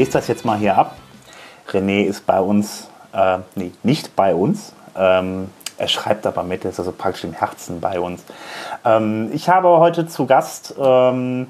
[0.00, 0.96] Lese das jetzt mal hier ab.
[1.68, 4.72] René ist bei uns, äh, nee, nicht bei uns.
[4.96, 8.24] Ähm, er schreibt aber mit, ist also praktisch im Herzen bei uns.
[8.82, 11.48] Ähm, ich habe heute zu Gast ähm,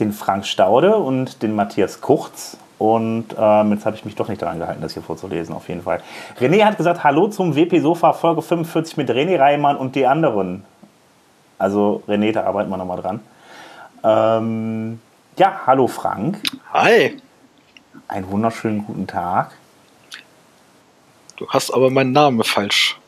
[0.00, 2.56] den Frank Staude und den Matthias Kurz.
[2.78, 5.82] Und ähm, jetzt habe ich mich doch nicht daran gehalten, das hier vorzulesen, auf jeden
[5.82, 6.00] Fall.
[6.40, 10.64] René hat gesagt, hallo zum WP Sofa Folge 45 mit René Reimann und die anderen.
[11.58, 13.20] Also René, da arbeiten wir nochmal dran.
[14.02, 15.00] Ähm,
[15.36, 16.42] ja, hallo Frank.
[16.72, 17.22] Hi.
[18.08, 19.52] Einen wunderschönen guten Tag.
[21.36, 22.98] Du hast aber meinen Namen falsch.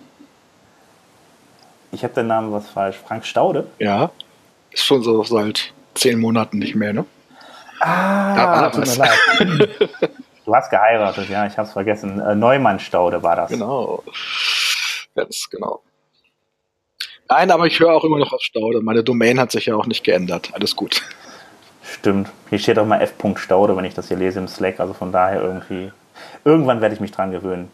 [1.90, 2.96] Ich habe den Namen was falsch.
[2.96, 3.66] Frank Staude?
[3.78, 4.10] Ja.
[4.70, 7.06] Ist schon so seit zehn Monaten nicht mehr, ne?
[7.80, 9.68] Ah, tut mir leid.
[10.46, 12.18] Du hast geheiratet, ja, ich habe es vergessen.
[12.18, 13.50] Äh, Neumann-Staude war das.
[13.50, 14.02] Genau.
[15.14, 15.80] Ganz genau.
[17.28, 18.80] Nein, aber ich höre auch immer noch auf Staude.
[18.80, 20.50] Meine Domain hat sich ja auch nicht geändert.
[20.52, 21.02] Alles gut.
[22.00, 22.30] Stimmt.
[22.48, 23.12] Hier steht auch mal F.
[23.36, 24.80] Staude, wenn ich das hier lese im Slack.
[24.80, 25.92] Also von daher irgendwie.
[26.46, 27.70] Irgendwann werde ich mich dran gewöhnen.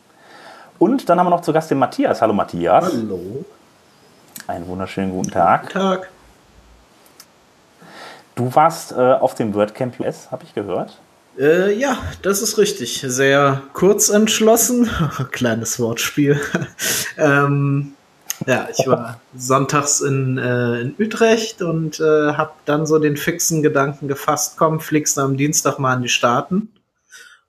[0.81, 2.21] Und dann haben wir noch zu Gast den Matthias.
[2.21, 2.85] Hallo Matthias.
[2.93, 3.45] Hallo.
[4.49, 5.63] Einen wunderschönen guten Tag.
[5.63, 6.09] Guten Tag.
[8.35, 10.99] Du warst äh, auf dem WordCamp US, habe ich gehört.
[11.39, 13.05] Äh, ja, das ist richtig.
[13.07, 14.91] Sehr kurz entschlossen.
[15.31, 16.41] Kleines Wortspiel.
[17.17, 17.96] ähm,
[18.47, 23.63] ja, ich war sonntags in, äh, in Utrecht und äh, habe dann so den fixen
[23.63, 26.69] Gedanken gefasst, komm, fliegst du am Dienstag mal in die Staaten.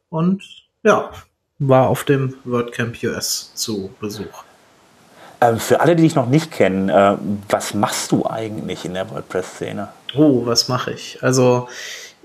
[0.09, 0.43] Und
[0.83, 1.09] ja,
[1.59, 4.43] war auf dem WordCamp US zu Besuch.
[5.41, 7.15] Ähm, für alle, die dich noch nicht kennen, äh,
[7.49, 9.89] was machst du eigentlich in der WordPress-Szene?
[10.15, 11.19] Oh, was mache ich?
[11.21, 11.67] Also,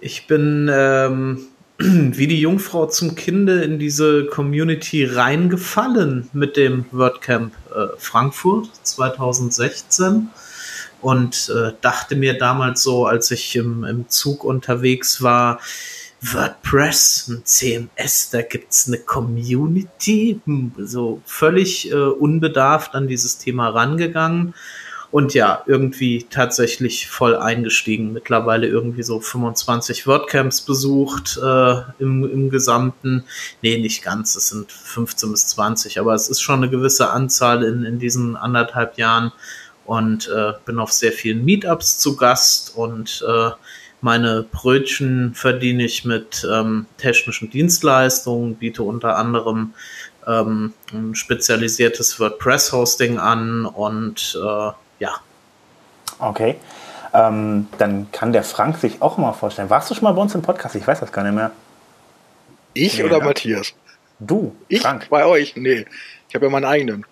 [0.01, 1.47] ich bin ähm,
[2.17, 10.29] wie die Jungfrau zum Kinde in diese Community reingefallen mit dem WordCamp äh, Frankfurt 2016
[11.01, 15.59] und äh, dachte mir damals so, als ich im, im Zug unterwegs war,
[16.21, 23.71] WordPress, ein CMS, da gibt's eine Community, hm, so völlig äh, unbedarft an dieses Thema
[23.71, 24.55] rangegangen
[25.13, 28.15] und ja, irgendwie tatsächlich voll eingestiegen.
[28.15, 33.25] Mittlerweile irgendwie so 25 WordCamps besucht äh, im, im Gesamten.
[33.61, 37.63] Nee, nicht ganz, es sind 15 bis 20, aber es ist schon eine gewisse Anzahl
[37.63, 39.33] in, in diesen anderthalb Jahren
[39.85, 43.51] und äh, bin auf sehr vielen Meetups zu Gast und äh,
[44.01, 49.75] meine Brötchen verdiene ich mit ähm, technischen Dienstleistungen, biete unter anderem
[50.27, 54.71] ähm, ein spezialisiertes WordPress-Hosting an und äh,
[55.03, 55.21] ja.
[56.19, 56.57] Okay.
[57.13, 59.69] Ähm, dann kann der Frank sich auch mal vorstellen.
[59.69, 60.77] Warst du schon mal bei uns im Podcast?
[60.77, 61.51] Ich weiß das gar nicht mehr.
[62.73, 63.25] Ich nee, oder ja.
[63.25, 63.75] Matthias?
[64.21, 65.09] Du, ich Frank.
[65.11, 65.57] Bei euch?
[65.57, 65.85] Nee.
[66.29, 67.05] Ich habe ja meinen eigenen.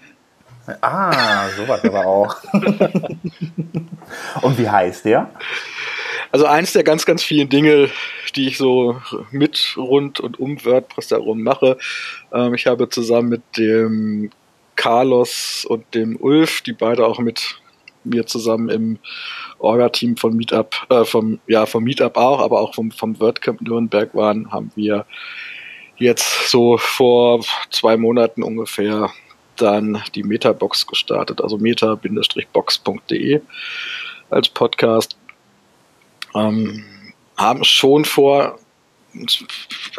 [0.81, 2.37] Ah, sowas aber auch.
[4.43, 5.31] Und wie heißt der?
[6.31, 7.91] Also eins der ganz, ganz vielen Dinge,
[8.37, 9.03] die ich so
[9.33, 11.77] mit, rund und um WordPress herum mache.
[12.33, 14.31] Ähm, ich habe zusammen mit dem
[14.77, 17.60] Carlos und dem Ulf, die beide auch mit
[18.05, 18.99] mir zusammen im
[19.59, 24.15] Orga-Team von Meetup, äh, vom, ja, vom Meetup auch, aber auch vom, vom WordCamp Nürnberg
[24.15, 25.07] waren, haben wir
[25.97, 29.11] jetzt so vor zwei Monaten ungefähr
[29.57, 33.41] dann die Metabox gestartet, also meta-box.de
[34.31, 35.17] als Podcast.
[36.35, 36.85] Ähm,
[37.37, 38.59] haben schon vor,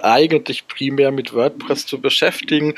[0.01, 2.75] eigentlich primär mit WordPress zu beschäftigen,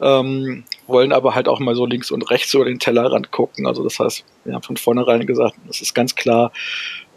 [0.00, 3.66] ähm, wollen aber halt auch mal so links und rechts über den Tellerrand gucken.
[3.66, 6.52] Also das heißt, wir haben von vornherein gesagt, es ist ganz klar,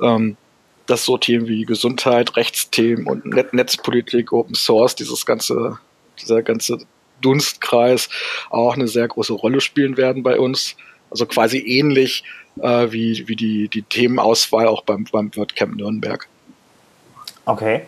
[0.01, 0.37] ähm,
[0.85, 5.79] dass so Themen wie Gesundheit, Rechtsthemen und Net Netzpolitik, Open Source, dieses ganze,
[6.21, 6.79] dieser ganze
[7.21, 8.09] Dunstkreis
[8.49, 10.75] auch eine sehr große Rolle spielen werden bei uns.
[11.09, 12.23] Also quasi ähnlich
[12.61, 16.27] äh, wie, wie die, die Themenauswahl auch beim, beim WordCamp Nürnberg.
[17.45, 17.83] Okay.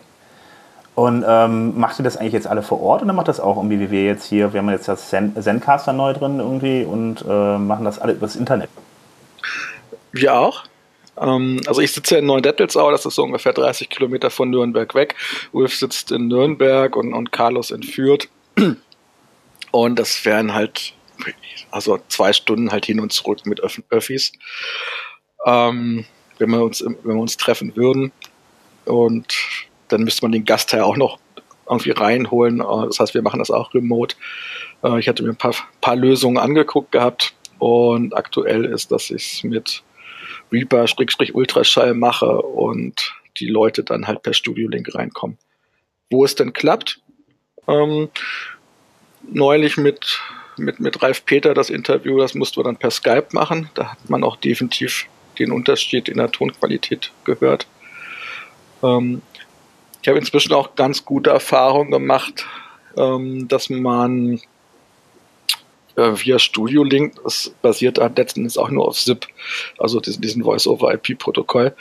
[0.97, 3.79] Und ähm, macht ihr das eigentlich jetzt alle vor Ort oder macht das auch irgendwie
[3.79, 4.51] wie wir jetzt hier?
[4.51, 8.35] Wir haben jetzt das Zen Zencaster neu drin irgendwie und äh, machen das alle übers
[8.35, 8.71] Internet.
[10.11, 10.63] Wir auch.
[11.21, 15.13] Ähm, also ich sitze in Neuendettelsau, das ist so ungefähr 30 Kilometer von Nürnberg weg.
[15.51, 18.27] Ulf sitzt in Nürnberg und, und Carlos in Fürth.
[19.71, 20.93] Und das wären halt
[21.69, 24.31] also zwei Stunden halt hin und zurück mit Öff Öffis.
[25.45, 26.05] Ähm,
[26.39, 28.11] wenn wir uns, wenn wir uns treffen würden.
[28.85, 29.35] Und
[29.89, 31.19] dann müsste man den Gast ja auch noch
[31.69, 32.61] irgendwie reinholen.
[32.61, 34.15] Äh, das heißt, wir machen das auch remote.
[34.83, 39.33] Äh, ich hatte mir ein paar, paar Lösungen angeguckt gehabt und aktuell ist, dass ich
[39.33, 39.83] es mit
[40.51, 45.37] Reaper-Ultraschall mache und die Leute dann halt per Studio-Link reinkommen.
[46.09, 47.01] Wo es denn klappt,
[47.67, 48.09] ähm,
[49.29, 50.21] neulich mit
[50.59, 53.69] mit, mit Ralf Peter das Interview, das mussten wir dann per Skype machen.
[53.75, 55.07] Da hat man auch definitiv
[55.39, 57.67] den Unterschied in der Tonqualität gehört.
[58.83, 59.21] Ähm,
[60.07, 62.45] Ich habe inzwischen auch ganz gute Erfahrungen gemacht,
[62.95, 64.39] ähm, dass man
[65.97, 69.27] äh, via Studio Link, das basiert letzten Endes auch nur auf ZIP,
[69.77, 71.75] also diesen, diesen Voice-over-IP-Protokoll.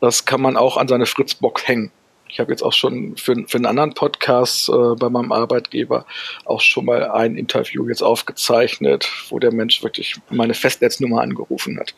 [0.00, 1.92] Das kann man auch an seine Fritzbox hängen.
[2.28, 6.06] Ich habe jetzt auch schon für, für einen anderen Podcast äh, bei meinem Arbeitgeber
[6.44, 11.94] auch schon mal ein Interview jetzt aufgezeichnet, wo der Mensch wirklich meine Festnetznummer angerufen hat.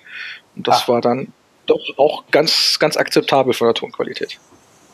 [0.54, 0.88] Und das Ach.
[0.88, 1.32] war dann
[1.64, 4.38] doch auch ganz, ganz akzeptabel von der Tonqualität.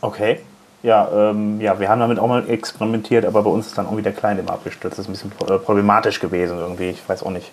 [0.06, 0.38] Okay.
[0.84, 4.04] Ja, ähm, ja, wir haben damit auch mal experimentiert, aber bei uns ist dann irgendwie
[4.04, 4.96] der Client immer abgestürzt.
[4.96, 6.90] Das ist ein bisschen äh, problematisch gewesen irgendwie.
[6.90, 7.50] Ich weiß auch nicht,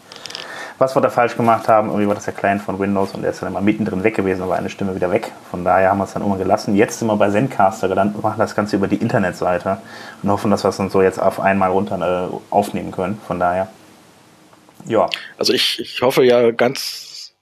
[0.78, 1.88] was wir da falsch gemacht haben.
[1.88, 4.44] Irgendwie war das der Client von Windows und der ist dann immer mittendrin weg gewesen,
[4.44, 5.32] aber eine Stimme wieder weg.
[5.50, 6.76] Von daher haben wir es dann immer gelassen.
[6.76, 9.80] Jetzt sind wir bei Zencaster gelandet, machen das Ganze über die Internetseite
[10.22, 13.20] und hoffen, dass wir es dann so jetzt auf einmal runter äh, aufnehmen können.
[13.26, 13.68] Von daher,
[14.86, 15.10] ja.
[15.40, 17.34] Also ich, ich hoffe ja ganz.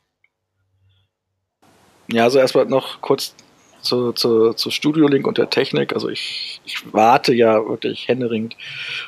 [2.08, 3.36] Ja, also erstmal noch kurz
[3.82, 5.94] zu, zu, zu Studio Link und der Technik.
[5.94, 8.56] Also ich, ich warte ja wirklich händeringend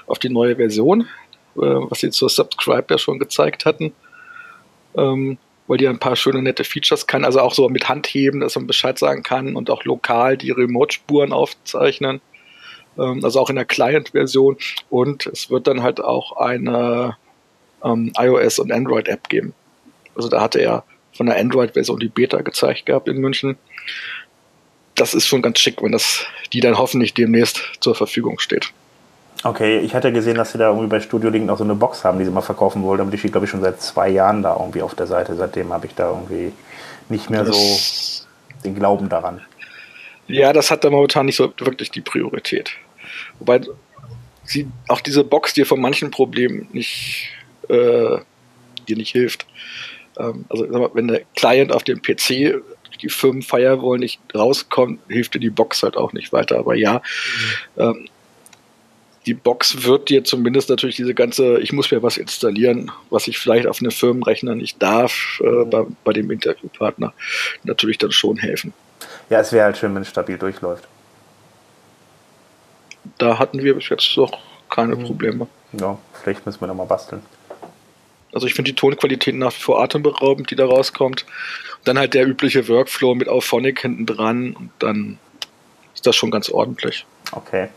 [0.07, 1.01] auf die neue Version,
[1.55, 3.93] äh, was sie zur Subscribe ja schon gezeigt hatten.
[4.95, 5.37] Ähm,
[5.67, 7.23] weil die ein paar schöne, nette Features kann.
[7.23, 11.31] Also auch so mit Handheben, dass man Bescheid sagen kann und auch lokal die Remote-Spuren
[11.31, 12.21] aufzeichnen.
[12.97, 14.57] Ähm, also auch in der Client-Version.
[14.89, 17.17] Und es wird dann halt auch eine
[17.83, 19.53] ähm, iOS- und Android-App geben.
[20.15, 20.83] Also da hatte er
[21.13, 23.57] von der Android-Version die Beta gezeigt gehabt in München
[24.95, 28.71] das ist schon ganz schick, wenn das die dann hoffentlich demnächst zur Verfügung steht.
[29.43, 32.05] Okay, ich hatte gesehen, dass sie da irgendwie bei Studio Link noch so eine Box
[32.05, 34.41] haben, die sie mal verkaufen wollten, aber die steht, glaube ich, schon seit zwei Jahren
[34.41, 35.35] da irgendwie auf der Seite.
[35.35, 36.53] Seitdem habe ich da irgendwie
[37.09, 38.25] nicht mehr das so
[38.63, 39.41] den Glauben daran.
[40.27, 42.71] Ja, das hat da momentan nicht so wirklich die Priorität.
[43.39, 43.61] Wobei
[44.45, 47.29] sie auch diese Box dir von manchen Problemen nicht,
[47.67, 48.17] äh,
[48.87, 49.45] dir nicht hilft.
[50.17, 52.61] Ähm, also wenn der Client auf dem PC
[53.01, 56.57] die Firmen Firewall nicht rauskommt, hilft dir die Box halt auch nicht weiter.
[56.57, 57.01] Aber ja,
[57.75, 57.81] mhm.
[57.81, 58.09] ähm,
[59.25, 63.37] die Box wird dir zumindest natürlich diese ganze, ich muss mir was installieren, was ich
[63.37, 65.69] vielleicht auf einem Firmenrechner nicht darf, äh, mhm.
[65.69, 67.13] bei, bei, dem Interviewpartner
[67.63, 68.73] natürlich dann schon helfen.
[69.29, 70.87] Ja, es wäre halt schön, wenn es stabil durchläuft.
[73.17, 75.03] Da hatten wir bis jetzt noch keine mhm.
[75.03, 75.47] Probleme.
[75.73, 77.21] Ja, vielleicht müssen wir nochmal basteln.
[78.33, 81.25] Also ich finde die Tonqualität nach wie vor atemberaubend, die da rauskommt.
[81.83, 85.17] Dann halt der übliche Workflow mit Auphonic hinten dran und dann
[85.93, 87.05] ist das schon ganz ordentlich.
[87.31, 87.67] Okay.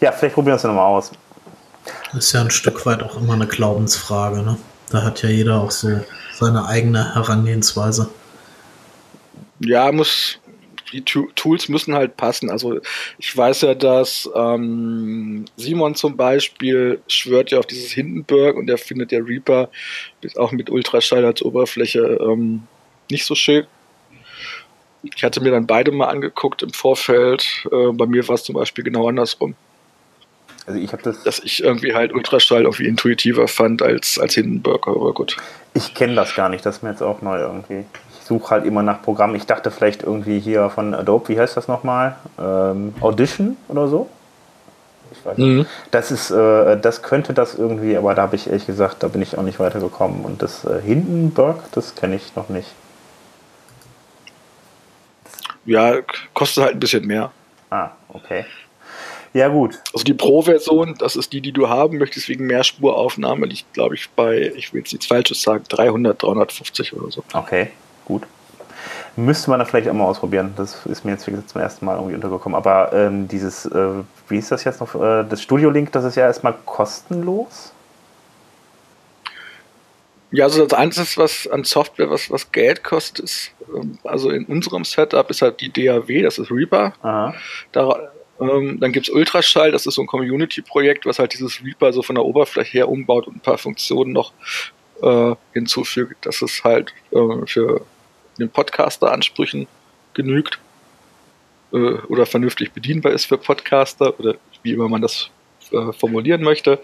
[0.00, 1.12] Ja, vielleicht probieren wir es nochmal aus.
[2.12, 4.58] Das ist ja ein Stück weit auch immer eine Glaubensfrage, ne?
[4.90, 6.00] Da hat ja jeder auch so
[6.34, 8.10] seine eigene Herangehensweise.
[9.60, 10.38] Ja, muss,
[10.92, 12.50] die Tools müssen halt passen.
[12.50, 12.80] Also
[13.18, 18.78] ich weiß ja, dass ähm, Simon zum Beispiel schwört ja auf dieses Hindenburg und der
[18.78, 19.70] findet der Reaper
[20.36, 22.64] auch mit Ultraschall als Oberfläche ähm,
[23.10, 23.66] nicht so schön.
[25.02, 27.66] Ich hatte mir dann beide mal angeguckt im Vorfeld.
[27.72, 29.54] Äh, bei mir war es zum Beispiel genau andersrum.
[30.66, 31.22] Also ich habe das.
[31.22, 35.36] Dass ich irgendwie halt Ultraschall irgendwie intuitiver fand als, als Hindenburg, aber gut.
[35.74, 37.84] Ich kenne das gar nicht, das ist mir jetzt auch neu irgendwie.
[38.30, 39.34] Ich suche halt immer nach Programmen.
[39.34, 42.16] Ich dachte vielleicht irgendwie hier von Adobe, wie heißt das nochmal?
[42.38, 44.08] Ähm, Audition oder so?
[45.10, 45.46] Ich weiß nicht.
[45.46, 45.66] Mhm.
[45.90, 49.20] Das ist, äh, das könnte das irgendwie, aber da habe ich ehrlich gesagt, da bin
[49.20, 50.24] ich auch nicht weitergekommen.
[50.24, 52.68] Und das äh, Hindenburg, das kenne ich noch nicht
[55.64, 56.00] ja,
[56.34, 57.30] kostet halt ein bisschen mehr.
[57.70, 58.44] Ah, okay.
[59.32, 59.78] Ja, gut.
[59.92, 64.10] Also die Pro-Version, das ist die, die du haben möchtest, wegen Mehrspuraufnahme, liegt, glaube ich,
[64.10, 67.22] bei, ich will jetzt nichts Falsches sagen, 300, 350 oder so.
[67.32, 67.70] Okay,
[68.10, 68.26] gut.
[69.16, 70.54] Müsste man da vielleicht auch mal ausprobieren.
[70.56, 72.56] Das ist mir jetzt wie gesagt, zum ersten Mal irgendwie untergekommen.
[72.56, 73.88] Aber ähm, dieses, äh,
[74.28, 74.94] wie ist das jetzt noch?
[74.94, 77.72] Äh, das Studio Link, das ist ja erstmal kostenlos.
[80.32, 84.44] Ja, also das Einzige, was an Software, was, was Geld kostet, ist, ähm, also in
[84.46, 86.92] unserem Setup ist halt die DAW, das ist Reaper.
[87.02, 87.34] Aha.
[87.72, 92.02] Da, ähm, dann gibt's Ultraschall, das ist so ein Community-Projekt, was halt dieses Reaper so
[92.02, 94.32] von der Oberfläche her umbaut und ein paar Funktionen noch
[95.02, 97.82] äh, hinzufügt, dass es halt äh, für
[98.40, 99.66] den Podcaster-Ansprüchen
[100.14, 100.58] genügt
[101.72, 105.30] äh, oder vernünftig bedienbar ist für Podcaster oder wie immer man das
[105.72, 106.80] äh, formulieren möchte.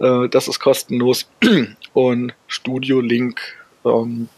[0.00, 1.28] Äh, das ist kostenlos.
[1.92, 3.40] Und Studio Link
[3.84, 4.28] ähm,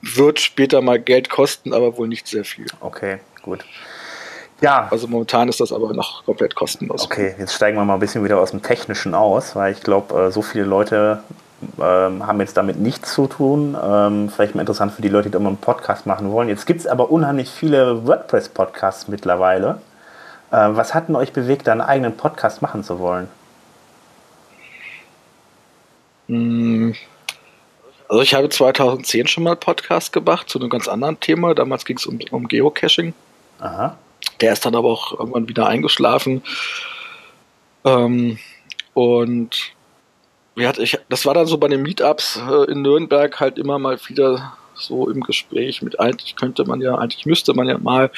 [0.00, 2.66] wird später mal Geld kosten, aber wohl nicht sehr viel.
[2.80, 3.64] Okay, gut.
[4.60, 4.88] Ja.
[4.90, 7.04] Also momentan ist das aber noch komplett kostenlos.
[7.04, 10.18] Okay, jetzt steigen wir mal ein bisschen wieder aus dem Technischen aus, weil ich glaube,
[10.18, 11.22] äh, so viele Leute
[11.80, 13.76] ähm, haben jetzt damit nichts zu tun.
[13.82, 16.48] Ähm, vielleicht mal interessant für die Leute, die immer einen Podcast machen wollen.
[16.48, 19.80] Jetzt gibt es aber unheimlich viele WordPress-Podcasts mittlerweile.
[20.50, 23.28] Äh, was hat denn euch bewegt, da einen eigenen Podcast machen zu wollen?
[26.28, 26.94] Hm.
[28.08, 31.54] Also ich habe 2010 schon mal Podcast gemacht zu einem ganz anderen Thema.
[31.54, 33.14] Damals ging es um, um Geocaching.
[33.60, 33.96] Aha.
[34.40, 36.42] Der ist dann aber auch irgendwann wieder eingeschlafen.
[37.84, 38.38] Ähm,
[38.94, 39.73] und
[40.54, 43.78] wie hat ich, das war dann so bei den Meetups äh, in Nürnberg halt immer
[43.78, 48.10] mal wieder so im Gespräch mit eigentlich könnte man ja, eigentlich müsste man ja mal,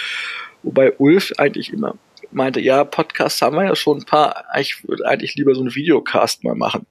[0.62, 1.94] wobei Ulf eigentlich immer
[2.32, 5.74] meinte, ja, Podcasts haben wir ja schon ein paar, ich würde eigentlich lieber so einen
[5.74, 6.86] Videocast mal machen.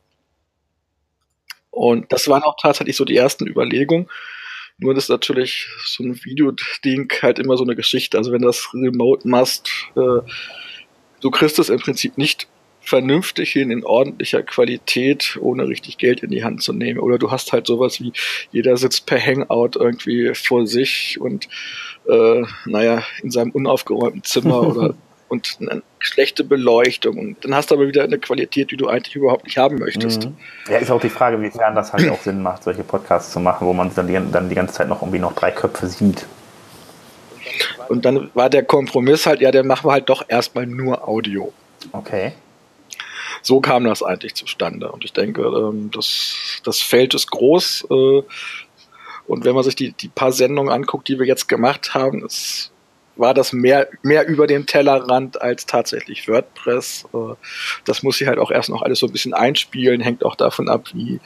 [1.72, 4.08] Und das waren auch tatsächlich so die ersten Überlegungen.
[4.78, 8.18] Nur das ist natürlich so ein Videoding halt immer so eine Geschichte.
[8.18, 10.22] Also wenn das remote machst, äh,
[11.22, 12.48] du kriegst es im Prinzip nicht
[12.86, 17.00] vernünftig hin in ordentlicher Qualität, ohne richtig Geld in die Hand zu nehmen.
[17.00, 18.14] Oder du hast halt sowas wie,
[18.52, 21.50] jeder sitzt per Hangout irgendwie vor sich und
[22.08, 24.94] äh, naja, in seinem unaufgeräumten Zimmer oder
[25.28, 27.18] und eine schlechte Beleuchtung.
[27.18, 30.26] Und dann hast du aber wieder eine Qualität, die du eigentlich überhaupt nicht haben möchtest.
[30.26, 30.38] Mhm.
[30.70, 33.66] Ja, ist auch die Frage, wiefern das halt auch Sinn macht, solche Podcasts zu machen,
[33.66, 36.28] wo man dann die, dann die ganze Zeit noch irgendwie noch drei Köpfe sieht.
[37.90, 41.52] Und dann war der Kompromiss halt, ja, dann machen wir halt doch erstmal nur Audio.
[41.92, 42.34] Okay
[43.42, 44.92] so kam das eigentlich zustande.
[44.92, 47.88] Und ich denke, ähm, das, das Feld ist groß.
[47.90, 48.24] Äh,
[49.28, 52.72] und wenn man sich die, die paar Sendungen anguckt, die wir jetzt gemacht haben, es
[53.18, 57.06] war das mehr, mehr über den Tellerrand als tatsächlich WordPress.
[57.14, 57.36] Äh,
[57.86, 60.70] das muss sie halt auch erst noch alles so ein bisschen einspielen, hängt auch davon
[60.70, 61.20] ab, wie,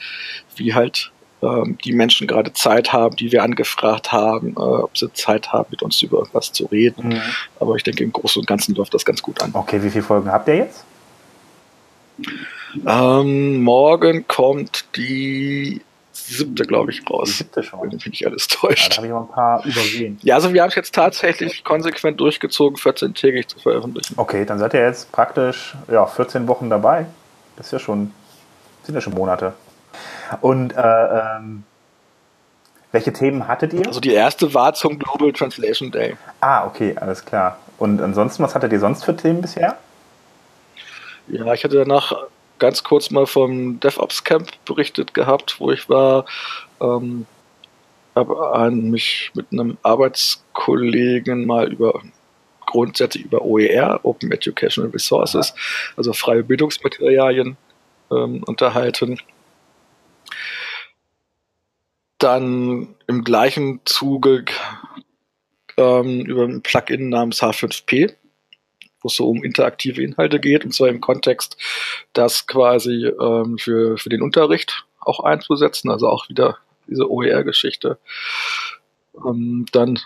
[0.56, 1.12] wie halt
[1.42, 5.68] ähm, die Menschen gerade Zeit haben, die wir angefragt haben, äh, ob sie Zeit haben,
[5.70, 7.08] mit uns über irgendwas zu reden.
[7.08, 7.22] Mhm.
[7.58, 9.50] Aber ich denke, im Großen und Ganzen läuft das ganz gut an.
[9.52, 10.84] Okay, wie viele Folgen habt ihr jetzt?
[12.86, 17.28] Ähm, morgen kommt die siebte, glaube ich, raus.
[17.28, 17.80] Die siebte schon.
[17.80, 18.82] Wenn mich alles täuscht.
[18.82, 20.18] Ja, da habe ich mal ein paar übersehen.
[20.22, 24.14] Ja, also wir haben es jetzt tatsächlich konsequent durchgezogen, 14-tägig zu veröffentlichen.
[24.16, 27.06] Okay, dann seid ihr jetzt praktisch ja, 14 Wochen dabei.
[27.56, 28.12] Das ist ja schon,
[28.84, 29.52] sind ja schon Monate.
[30.40, 31.64] Und äh, ähm,
[32.92, 33.86] welche Themen hattet ihr?
[33.86, 36.16] Also die erste war zum Global Translation Day.
[36.40, 37.58] Ah, okay, alles klar.
[37.78, 39.76] Und ansonsten, was hattet ihr sonst für Themen bisher?
[41.32, 42.12] Ja, ich hatte danach
[42.58, 46.24] ganz kurz mal vom DevOps Camp berichtet gehabt, wo ich war.
[46.80, 47.26] Ähm,
[48.16, 52.02] habe mich mit einem Arbeitskollegen mal über
[52.66, 55.54] grundsätzlich über OER, Open Educational Resources,
[55.96, 57.56] also freie Bildungsmaterialien
[58.10, 59.20] ähm, unterhalten.
[62.18, 64.44] Dann im gleichen Zuge
[65.76, 68.14] ähm, über ein Plugin namens H5P
[69.02, 71.56] wo es so um interaktive Inhalte geht, und zwar im Kontext,
[72.12, 77.98] das quasi ähm, für, für den Unterricht auch einzusetzen, also auch wieder diese OER-Geschichte.
[79.24, 79.98] Ähm, dann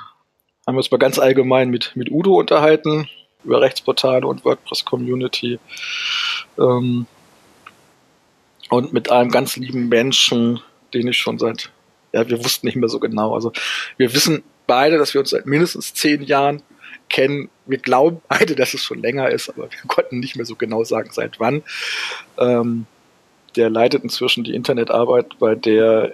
[0.67, 3.09] haben wir uns mal ganz allgemein mit, mit Udo unterhalten,
[3.45, 5.59] über Rechtsportale und WordPress-Community.
[6.59, 7.07] Ähm,
[8.71, 10.61] und mit einem ganz lieben Menschen,
[10.95, 11.71] den ich schon seit,
[12.13, 13.35] ja, wir wussten nicht mehr so genau.
[13.35, 13.53] Also
[13.97, 16.63] wir wissen beide, dass wir uns seit mindestens zehn Jahren
[17.09, 17.49] kennen.
[17.67, 20.85] Wir glauben beide, dass es schon länger ist, aber wir konnten nicht mehr so genau
[20.85, 21.63] sagen, seit wann.
[22.39, 22.87] Ähm,
[23.57, 26.13] der leitet inzwischen die Internetarbeit bei der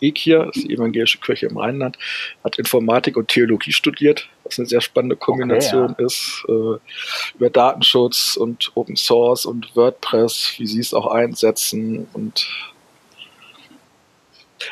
[0.00, 1.96] EKIA, das ist die Evangelische Kirche im Rheinland,
[2.42, 6.06] hat Informatik und Theologie studiert, was eine sehr spannende Kombination okay, ja.
[6.06, 12.46] ist, äh, über Datenschutz und Open Source und WordPress, wie sie es auch einsetzen und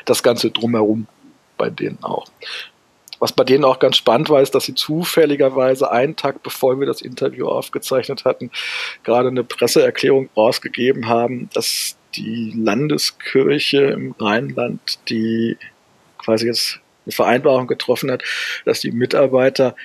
[0.05, 1.07] das Ganze drumherum
[1.57, 2.27] bei denen auch.
[3.23, 6.89] Was bei denen auch ganz spannend war, ist, dass sie zufälligerweise einen Tag bevor wir
[6.89, 8.51] das Interview aufgezeichnet hatten,
[9.05, 15.57] gerade eine Presseerklärung rausgegeben haben, dass die Landeskirche im Rheinland, die
[16.19, 18.25] quasi jetzt eine Vereinbarung getroffen hat,
[18.65, 19.77] dass die Mitarbeiter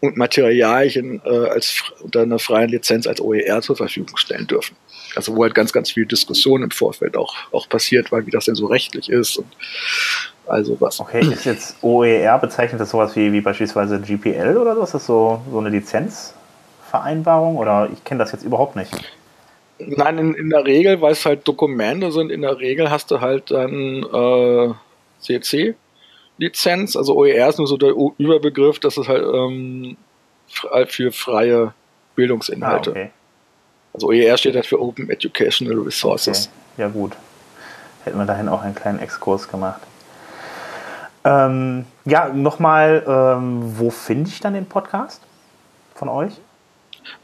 [0.00, 4.76] und Materialien äh, als unter einer freien Lizenz als OER zur Verfügung stellen dürfen.
[5.16, 8.44] Also wo halt ganz, ganz viel Diskussion im Vorfeld auch, auch passiert war, wie das
[8.44, 9.46] denn so rechtlich ist und
[10.46, 11.00] also was.
[11.00, 14.82] Okay, ist jetzt OER bezeichnet das sowas wie, wie beispielsweise GPL oder so?
[14.82, 18.90] Ist das so, so eine Lizenzvereinbarung oder ich kenne das jetzt überhaupt nicht?
[19.78, 23.20] Nein, in, in der Regel, weil es halt Dokumente sind, in der Regel hast du
[23.20, 24.74] halt dann äh,
[26.38, 26.96] CC-Lizenz.
[26.96, 29.96] Also OER ist nur so der Überbegriff, das ist halt ähm,
[30.86, 31.74] für freie
[32.14, 32.90] Bildungsinhalte.
[32.90, 33.10] Ah, okay.
[33.94, 36.48] Also OER steht halt für Open Educational Resources.
[36.74, 36.82] Okay.
[36.82, 37.12] Ja gut.
[38.04, 39.80] Hätten wir dahin auch einen kleinen Exkurs gemacht.
[41.24, 45.20] Ähm, ja, nochmal, ähm, wo finde ich dann den Podcast
[45.94, 46.32] von euch?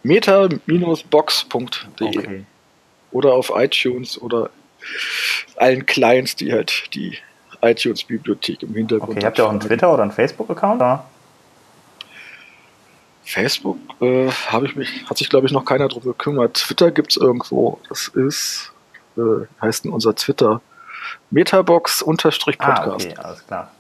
[0.02, 0.58] meta-box.de
[2.00, 2.44] okay.
[3.12, 4.50] oder auf iTunes oder
[5.56, 7.18] allen Clients, die halt die
[7.64, 10.82] iTunes-Bibliothek im Hintergrund okay, habt ihr auch einen Twitter oder einen Facebook-Account?
[13.24, 16.54] Facebook äh, habe ich mich, hat sich glaube ich noch keiner drum gekümmert.
[16.54, 17.80] Twitter gibt es irgendwo.
[17.88, 18.72] Das ist,
[19.16, 20.60] äh, heißt denn unser Twitter?
[21.30, 22.58] Metabox-Podcast.
[22.60, 23.70] Ah, okay, alles klar.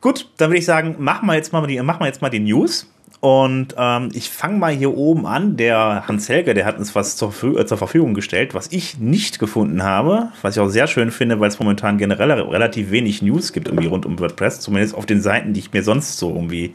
[0.00, 2.40] Gut, dann würde ich sagen, machen wir jetzt mal die, machen wir jetzt mal die
[2.40, 2.86] News
[3.20, 5.58] Und ähm, ich fange mal hier oben an.
[5.58, 9.38] Der Hans Helge, der hat uns was zur, äh, zur, Verfügung gestellt, was ich nicht
[9.38, 13.52] gefunden habe, was ich auch sehr schön finde, weil es momentan generell relativ wenig News
[13.52, 16.74] gibt irgendwie rund um WordPress, zumindest auf den Seiten, die ich mir sonst so irgendwie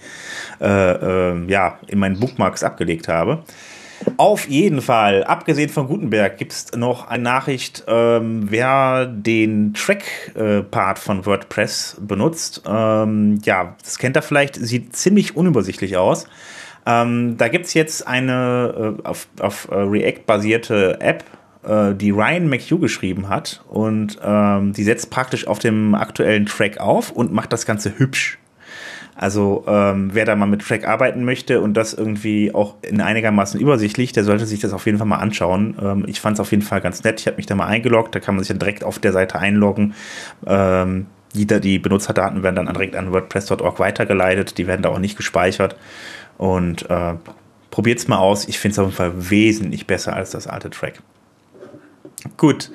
[0.61, 3.39] äh, äh, ja, in meinen Bookmarks abgelegt habe.
[4.17, 10.97] Auf jeden Fall, abgesehen von Gutenberg, gibt es noch eine Nachricht, ähm, wer den Track-Part
[10.97, 12.61] äh, von WordPress benutzt.
[12.67, 16.27] Ähm, ja, das kennt er vielleicht, sieht ziemlich unübersichtlich aus.
[16.85, 21.23] Ähm, da gibt es jetzt eine äh, auf, auf äh, React-basierte App,
[21.63, 23.63] äh, die Ryan McHugh geschrieben hat.
[23.67, 28.37] Und ähm, die setzt praktisch auf dem aktuellen Track auf und macht das Ganze hübsch.
[29.17, 33.59] Also ähm, wer da mal mit Track arbeiten möchte und das irgendwie auch in einigermaßen
[33.59, 35.77] übersichtlich, der sollte sich das auf jeden Fall mal anschauen.
[35.81, 37.21] Ähm, ich fand es auf jeden Fall ganz nett.
[37.21, 39.39] Ich habe mich da mal eingeloggt, da kann man sich dann direkt auf der Seite
[39.39, 39.93] einloggen.
[40.45, 45.15] Ähm, die, die Benutzerdaten werden dann direkt an WordPress.org weitergeleitet, die werden da auch nicht
[45.15, 45.77] gespeichert.
[46.37, 47.13] Und äh,
[47.71, 48.47] probiert es mal aus.
[48.49, 51.01] Ich finde es auf jeden Fall wesentlich besser als das alte Track.
[52.35, 52.71] Gut.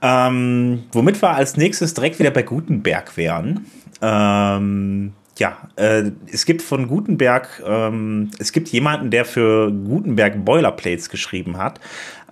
[0.00, 3.66] Ähm, womit wir als nächstes direkt wieder bei Gutenberg wären.
[4.00, 11.10] Ähm, ja, äh, es gibt von Gutenberg, ähm, es gibt jemanden, der für Gutenberg Boilerplates
[11.10, 11.78] geschrieben hat.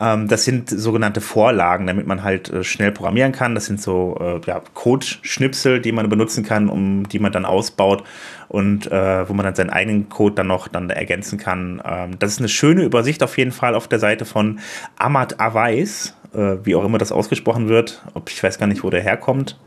[0.00, 3.54] Ähm, das sind sogenannte Vorlagen, damit man halt äh, schnell programmieren kann.
[3.54, 8.04] Das sind so äh, ja, Code-Schnipsel, die man benutzen kann, um die man dann ausbaut
[8.48, 11.82] und äh, wo man dann seinen eigenen Code dann noch dann ergänzen kann.
[11.84, 14.60] Ähm, das ist eine schöne Übersicht auf jeden Fall auf der Seite von
[14.96, 18.02] Ahmad Awais, äh, wie auch immer das ausgesprochen wird.
[18.14, 19.58] Ob ich weiß gar nicht, wo der herkommt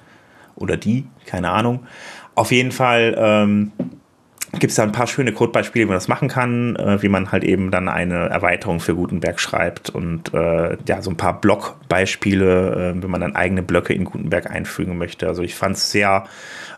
[0.55, 1.85] oder die, keine Ahnung.
[2.37, 3.71] Auf jeden Fall ähm,
[4.51, 7.31] gibt es da ein paar schöne Codebeispiele, wie man das machen kann, äh, wie man
[7.31, 12.93] halt eben dann eine Erweiterung für Gutenberg schreibt und äh, ja, so ein paar Blockbeispiele,
[12.95, 15.27] äh, wenn man dann eigene Blöcke in Gutenberg einfügen möchte.
[15.27, 16.25] Also ich fand es sehr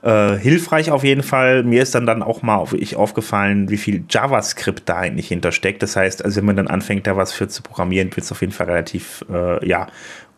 [0.01, 1.63] äh, hilfreich auf jeden Fall.
[1.63, 5.83] Mir ist dann dann auch mal auf, ich aufgefallen, wie viel JavaScript da eigentlich hintersteckt.
[5.83, 8.41] Das heißt, also wenn man dann anfängt, da was für zu programmieren, wird es auf
[8.41, 9.87] jeden Fall relativ äh, ja,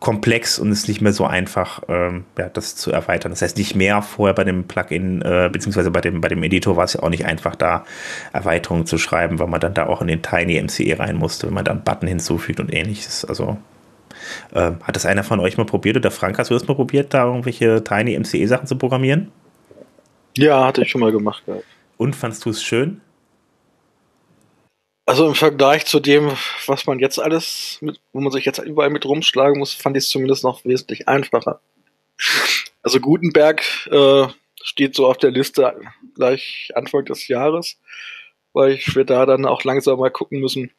[0.00, 3.30] komplex und ist nicht mehr so einfach, ähm, ja, das zu erweitern.
[3.30, 6.76] Das heißt, nicht mehr vorher bei dem Plugin, äh, beziehungsweise bei dem, bei dem Editor
[6.76, 7.84] war es ja auch nicht einfach, da
[8.32, 11.54] Erweiterungen zu schreiben, weil man dann da auch in den Tiny MCE rein musste, wenn
[11.54, 13.24] man dann Button hinzufügt und ähnliches.
[13.24, 13.58] Also
[14.52, 17.14] äh, hat das einer von euch mal probiert oder Frank, hast du das mal probiert,
[17.14, 19.30] da irgendwelche Tiny MCE Sachen zu programmieren?
[20.36, 21.42] Ja, hatte ich schon mal gemacht.
[21.46, 21.58] Ja.
[21.96, 23.00] Und fandst du es schön?
[25.04, 26.30] Also im Vergleich zu dem,
[26.66, 30.04] was man jetzt alles, mit, wo man sich jetzt überall mit rumschlagen muss, fand ich
[30.04, 31.60] es zumindest noch wesentlich einfacher.
[32.82, 34.28] Also Gutenberg äh,
[34.62, 35.74] steht so auf der Liste
[36.14, 37.78] gleich Anfang des Jahres,
[38.52, 40.70] weil ich wir da dann auch langsam mal gucken müssen,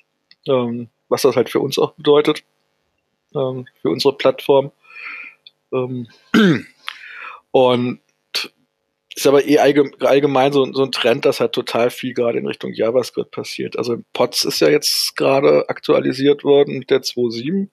[0.47, 2.43] ähm, was das halt für uns auch bedeutet,
[3.35, 4.71] ähm, für unsere Plattform.
[5.73, 6.07] Ähm,
[7.51, 7.99] und
[9.15, 12.73] ist aber eh allgemein so, so ein Trend, dass halt total viel gerade in Richtung
[12.73, 13.77] JavaScript passiert.
[13.77, 17.69] Also POTS ist ja jetzt gerade aktualisiert worden mit der 2.7.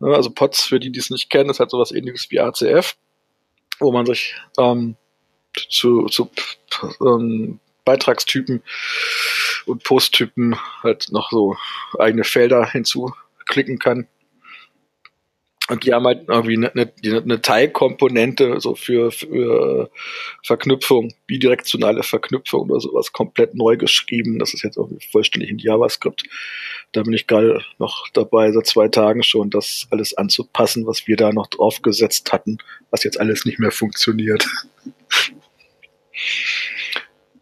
[0.00, 2.96] Also POTS, für die, die es nicht kennen, ist halt sowas ähnliches wie ACF,
[3.78, 4.96] wo man sich ähm,
[5.68, 6.30] zu, zu
[7.00, 8.62] ähm, Beitragstypen
[9.66, 11.56] und Posttypen halt noch so
[11.98, 14.08] eigene Felder hinzuklicken kann.
[15.70, 19.88] Und die haben halt irgendwie eine, eine, eine Teilkomponente so für, für
[20.42, 24.40] Verknüpfung, bidirektionale Verknüpfung oder sowas komplett neu geschrieben.
[24.40, 26.24] Das ist jetzt irgendwie vollständig in JavaScript.
[26.90, 31.16] Da bin ich gerade noch dabei, seit zwei Tagen schon, das alles anzupassen, was wir
[31.16, 32.58] da noch draufgesetzt hatten,
[32.90, 34.44] was jetzt alles nicht mehr funktioniert.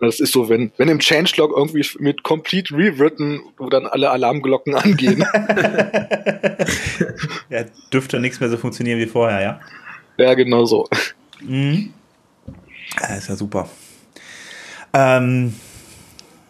[0.01, 4.75] Das ist so, wenn, wenn im Changelog irgendwie mit complete rewritten, wo dann alle Alarmglocken
[4.75, 5.21] angehen.
[7.51, 9.61] ja, dürfte nichts mehr so funktionieren wie vorher, ja?
[10.17, 10.89] Ja, genau so.
[11.41, 11.93] Mhm.
[13.01, 13.69] Ja, ist ja super.
[14.93, 15.55] Ähm,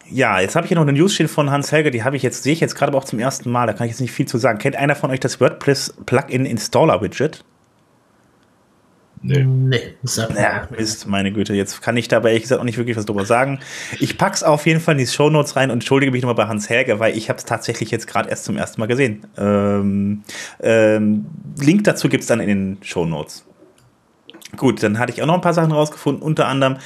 [0.09, 2.23] ja, jetzt habe ich hier noch eine News stehen von Hans Helge, die habe ich
[2.23, 4.11] jetzt, sehe ich jetzt gerade aber auch zum ersten Mal, da kann ich jetzt nicht
[4.11, 4.57] viel zu sagen.
[4.57, 7.43] Kennt einer von euch das WordPress Plugin Installer Widget?
[9.21, 9.43] Nee.
[9.43, 10.41] Nee, sag mal.
[10.41, 11.53] Ja, Mist, meine Güte.
[11.53, 13.59] Jetzt kann ich dabei ehrlich gesagt auch nicht wirklich was drüber sagen.
[13.99, 16.47] Ich pack's auf jeden Fall in die Show Notes rein und entschuldige mich nochmal bei
[16.47, 19.25] Hans Helge, weil ich habe es tatsächlich jetzt gerade erst zum ersten Mal gesehen.
[19.37, 20.23] Ähm,
[20.61, 21.25] ähm,
[21.59, 23.45] Link dazu gibt's dann in den Show Notes.
[24.57, 26.77] Gut, dann hatte ich auch noch ein paar Sachen rausgefunden, unter anderem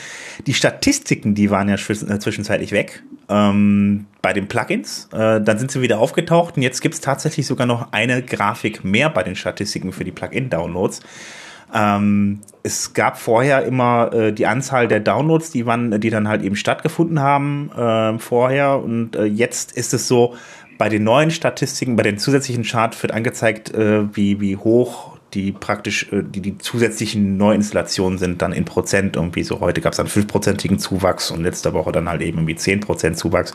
[0.48, 5.08] die Statistiken, die waren ja äh, zwischenzeitlich weg ähm, bei den Plugins.
[5.14, 9.10] Äh, dann sind sie wieder aufgetaucht und jetzt gibt's tatsächlich sogar noch eine Grafik mehr
[9.10, 11.02] bei den Statistiken für die Plugin-Downloads.
[11.74, 16.44] Ähm, es gab vorher immer äh, die Anzahl der Downloads, die, wann, die dann halt
[16.44, 18.82] eben stattgefunden haben äh, vorher.
[18.82, 20.36] Und äh, jetzt ist es so,
[20.78, 25.52] bei den neuen Statistiken, bei den zusätzlichen Charts wird angezeigt, äh, wie, wie hoch die
[25.52, 29.60] praktisch äh, die, die zusätzlichen Neuinstallationen sind dann in Prozent irgendwie so.
[29.60, 33.54] Heute gab es dann 5%igen Zuwachs und letzte Woche dann halt eben irgendwie 10% Zuwachs.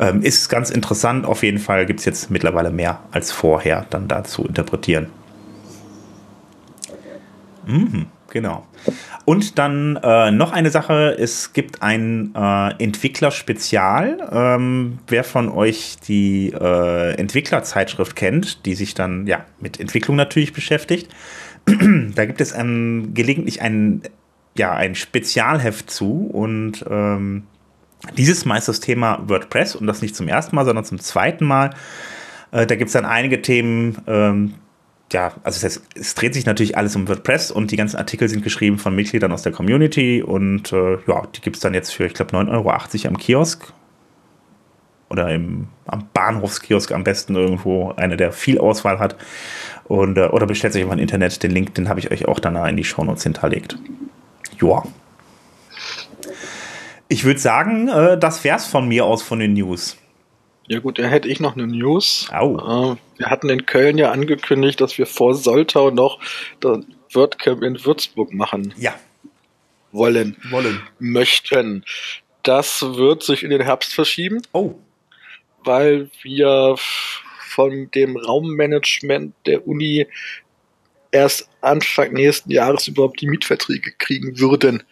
[0.00, 1.24] Ähm, ist ganz interessant.
[1.24, 5.06] Auf jeden Fall gibt es jetzt mittlerweile mehr als vorher dann da zu interpretieren.
[7.66, 8.66] Mhm, genau.
[9.24, 14.28] Und dann äh, noch eine Sache, es gibt ein äh, Entwickler-Spezial.
[14.30, 20.52] Ähm, wer von euch die äh, Entwicklerzeitschrift kennt, die sich dann ja mit Entwicklung natürlich
[20.52, 21.10] beschäftigt,
[21.66, 24.02] da gibt es ähm, gelegentlich ein,
[24.56, 27.44] ja, ein Spezialheft zu und ähm,
[28.16, 31.70] dieses meist das Thema WordPress und das nicht zum ersten Mal, sondern zum zweiten Mal.
[32.52, 34.54] Äh, da gibt es dann einige Themen, ähm,
[35.14, 38.42] ja, also heißt, es dreht sich natürlich alles um WordPress und die ganzen Artikel sind
[38.42, 42.04] geschrieben von Mitgliedern aus der Community und äh, ja, die gibt es dann jetzt für,
[42.04, 43.72] ich glaube, 9,80 Euro am Kiosk
[45.08, 49.14] oder im, am Bahnhofskiosk am besten irgendwo, einer, der viel Auswahl hat.
[49.84, 52.40] Und, äh, oder bestellt sich einfach im Internet, den Link, den habe ich euch auch
[52.40, 53.78] danach in die Shownotes hinterlegt.
[54.58, 54.84] Joa.
[57.06, 59.96] Ich würde sagen, äh, das wär's von mir aus von den News.
[60.66, 62.28] Ja gut, da hätte ich noch eine News.
[62.32, 62.94] Au.
[62.94, 66.20] Äh, wir hatten in Köln ja angekündigt, dass wir vor Soltau noch
[66.60, 66.78] das
[67.12, 68.94] WordCamp in Würzburg machen Ja,
[69.92, 70.80] wollen, wollen.
[70.98, 71.84] möchten.
[72.42, 74.74] Das wird sich in den Herbst verschieben, Oh,
[75.64, 80.06] weil wir von dem Raummanagement der Uni
[81.12, 84.82] erst Anfang nächsten Jahres überhaupt die Mietverträge kriegen würden.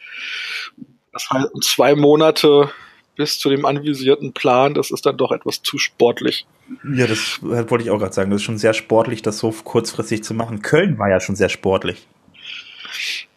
[1.12, 2.70] Das heißt, zwei Monate
[3.16, 6.46] bis zu dem anvisierten Plan, das ist dann doch etwas zu sportlich.
[6.94, 8.30] ja, das wollte ich auch gerade sagen.
[8.30, 10.62] Das ist schon sehr sportlich, das so kurzfristig zu machen.
[10.62, 12.06] Köln war ja schon sehr sportlich.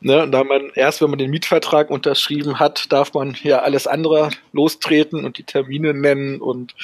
[0.01, 3.88] Ne, und da man erst, wenn man den Mietvertrag unterschrieben hat, darf man ja alles
[3.88, 6.75] andere lostreten und die Termine nennen und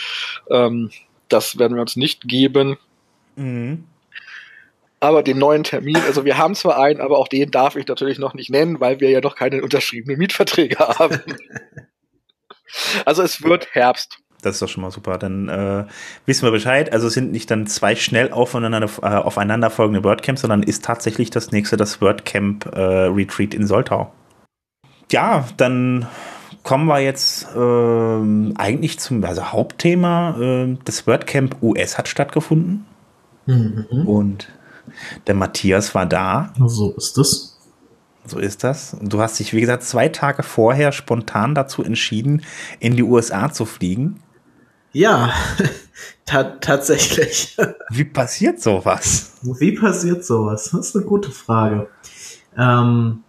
[0.49, 0.89] ähm,
[1.29, 2.77] das werden wir uns nicht geben.
[3.35, 3.85] Mhm.
[4.99, 8.19] Aber den neuen Termin, also wir haben zwar einen, aber auch den darf ich natürlich
[8.19, 11.19] noch nicht nennen, weil wir ja noch keine unterschriebenen Mietverträge haben.
[13.05, 14.19] also es wird Herbst.
[14.41, 15.17] Das ist doch schon mal super.
[15.19, 15.85] Dann äh,
[16.25, 16.91] wissen wir Bescheid.
[16.91, 21.51] Also es sind nicht dann zwei schnell aufeinander, äh, aufeinanderfolgende WordCamps, sondern ist tatsächlich das
[21.51, 24.11] nächste das WordCamp äh, Retreat in Soltau.
[25.11, 26.07] Ja, dann
[26.63, 30.37] kommen wir jetzt ähm, eigentlich zum also Hauptthema.
[30.39, 32.85] Äh, das WordCamp US hat stattgefunden
[33.45, 34.07] Mhm.
[34.07, 34.47] und
[35.27, 36.53] der Matthias war da.
[36.65, 37.50] So ist es.
[38.25, 38.93] So ist das.
[38.93, 42.43] Und du hast dich, wie gesagt, zwei Tage vorher spontan dazu entschieden,
[42.79, 44.21] in die USA zu fliegen.
[44.93, 45.31] Ja,
[46.25, 47.57] ta tatsächlich.
[47.89, 49.37] Wie passiert sowas?
[49.41, 50.69] Wie passiert sowas?
[50.71, 51.87] Das ist eine gute Frage.
[52.57, 53.23] Ähm,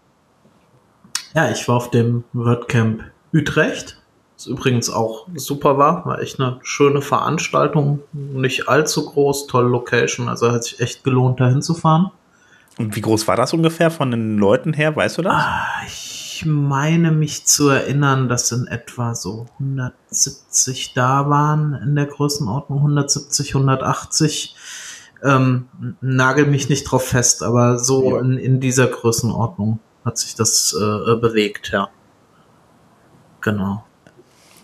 [1.35, 3.99] ja, ich war auf dem WordCamp Utrecht.
[4.37, 6.05] Was übrigens auch super war.
[6.05, 8.01] War echt eine schöne Veranstaltung.
[8.13, 10.29] Nicht allzu groß, tolle Location.
[10.29, 12.11] Also hat sich echt gelohnt, da hinzufahren.
[12.79, 14.97] Und wie groß war das ungefähr von den Leuten her?
[14.97, 15.35] Weißt du das?
[15.35, 22.07] Ah, Ich meine mich zu erinnern, dass in etwa so 170 da waren in der
[22.07, 24.57] Größenordnung, 170, 180.
[25.23, 25.69] Ähm,
[26.01, 28.21] nagel mich nicht drauf fest, aber so Ja.
[28.23, 31.89] in, in dieser Größenordnung hat sich das äh, bewegt, ja.
[33.41, 33.85] Genau.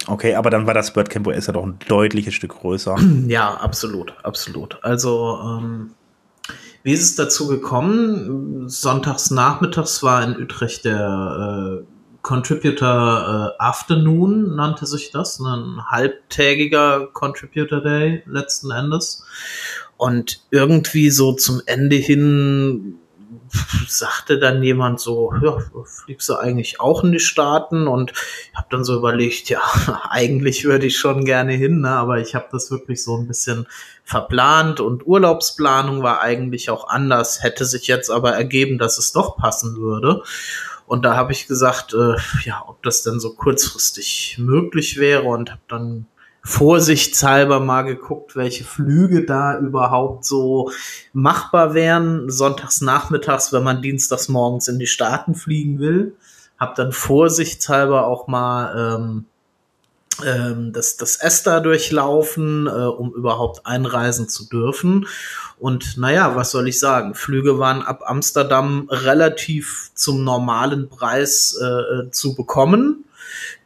[0.08, 2.96] Okay, aber dann war das WordCamp US ja doch ein deutliches Stück größer.
[3.28, 4.78] Ja, absolut, absolut.
[4.82, 5.90] Also, ähm,
[6.82, 8.68] wie ist es dazu gekommen?
[8.68, 11.84] Sonntags nachmittags war in Utrecht der äh,
[12.22, 19.24] Contributor äh, Afternoon, nannte sich das, ein halbtägiger Contributor Day letzten Endes.
[19.96, 22.98] Und irgendwie so zum Ende hin
[23.88, 27.86] sagte dann jemand so, ja, fliegst du eigentlich auch in die Staaten?
[27.86, 29.60] Und ich habe dann so überlegt, ja,
[30.10, 31.90] eigentlich würde ich schon gerne hin, ne?
[31.90, 33.66] aber ich habe das wirklich so ein bisschen
[34.04, 39.36] verplant und Urlaubsplanung war eigentlich auch anders, hätte sich jetzt aber ergeben, dass es doch
[39.36, 40.22] passen würde.
[40.86, 45.50] Und da habe ich gesagt, äh, ja, ob das denn so kurzfristig möglich wäre und
[45.50, 46.06] habe dann
[46.48, 50.70] vorsichtshalber mal geguckt, welche Flüge da überhaupt so
[51.12, 52.30] machbar wären.
[52.30, 56.16] Sonntags nachmittags, wenn man dienstags morgens in die Staaten fliegen will.
[56.58, 59.26] Hab dann vorsichtshalber auch mal ähm,
[60.24, 65.06] ähm, das, das ESTA durchlaufen, äh, um überhaupt einreisen zu dürfen.
[65.58, 67.14] Und naja, was soll ich sagen?
[67.14, 73.04] Flüge waren ab Amsterdam relativ zum normalen Preis äh, zu bekommen.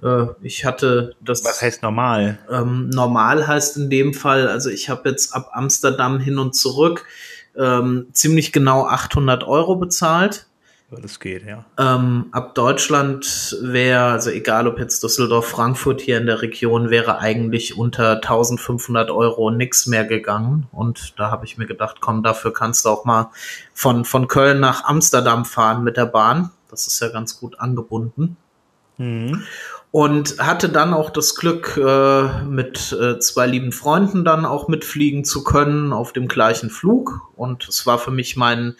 [0.03, 1.45] Äh, ich hatte das.
[1.45, 2.39] Was heißt normal?
[2.51, 7.05] Ähm, normal heißt in dem Fall, also ich habe jetzt ab Amsterdam hin und zurück
[7.57, 10.47] ähm, ziemlich genau 800 Euro bezahlt.
[10.91, 11.65] das geht, ja.
[11.79, 17.19] Ähm, ab Deutschland wäre, also egal ob jetzt Düsseldorf, Frankfurt hier in der Region, wäre
[17.19, 20.67] eigentlich unter 1500 Euro nichts mehr gegangen.
[20.71, 23.31] Und da habe ich mir gedacht, komm, dafür kannst du auch mal
[23.73, 26.51] von, von Köln nach Amsterdam fahren mit der Bahn.
[26.71, 28.37] Das ist ja ganz gut angebunden.
[29.03, 29.43] Mhm
[29.93, 35.23] und hatte dann auch das Glück, äh, mit äh, zwei lieben Freunden dann auch mitfliegen
[35.23, 37.21] zu können auf dem gleichen Flug.
[37.37, 38.75] Und es war für mich mein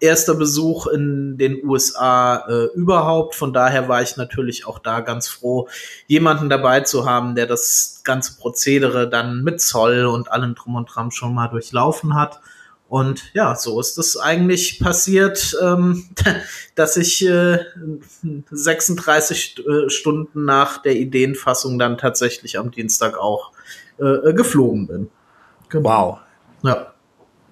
[0.00, 3.36] erster Besuch in den USA äh, überhaupt.
[3.36, 5.68] Von daher war ich natürlich auch da ganz froh,
[6.08, 10.86] jemanden dabei zu haben, der das ganze Prozedere dann mit Zoll und allem drum und
[10.86, 12.40] dran schon mal durchlaufen hat.
[12.88, 16.08] Und ja, so ist es eigentlich passiert, ähm,
[16.76, 17.58] dass ich äh,
[18.50, 23.52] 36 äh, Stunden nach der Ideenfassung dann tatsächlich am Dienstag auch
[23.98, 25.08] äh, geflogen bin.
[25.68, 25.88] Genau.
[25.88, 26.18] Wow.
[26.62, 26.92] Ja.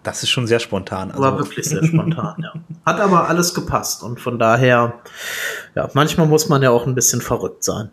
[0.04, 1.10] Das ist schon sehr spontan.
[1.10, 1.22] Also.
[1.22, 2.52] War wirklich sehr spontan, ja.
[2.84, 5.00] Hat aber alles gepasst und von daher,
[5.74, 7.90] ja, manchmal muss man ja auch ein bisschen verrückt sein.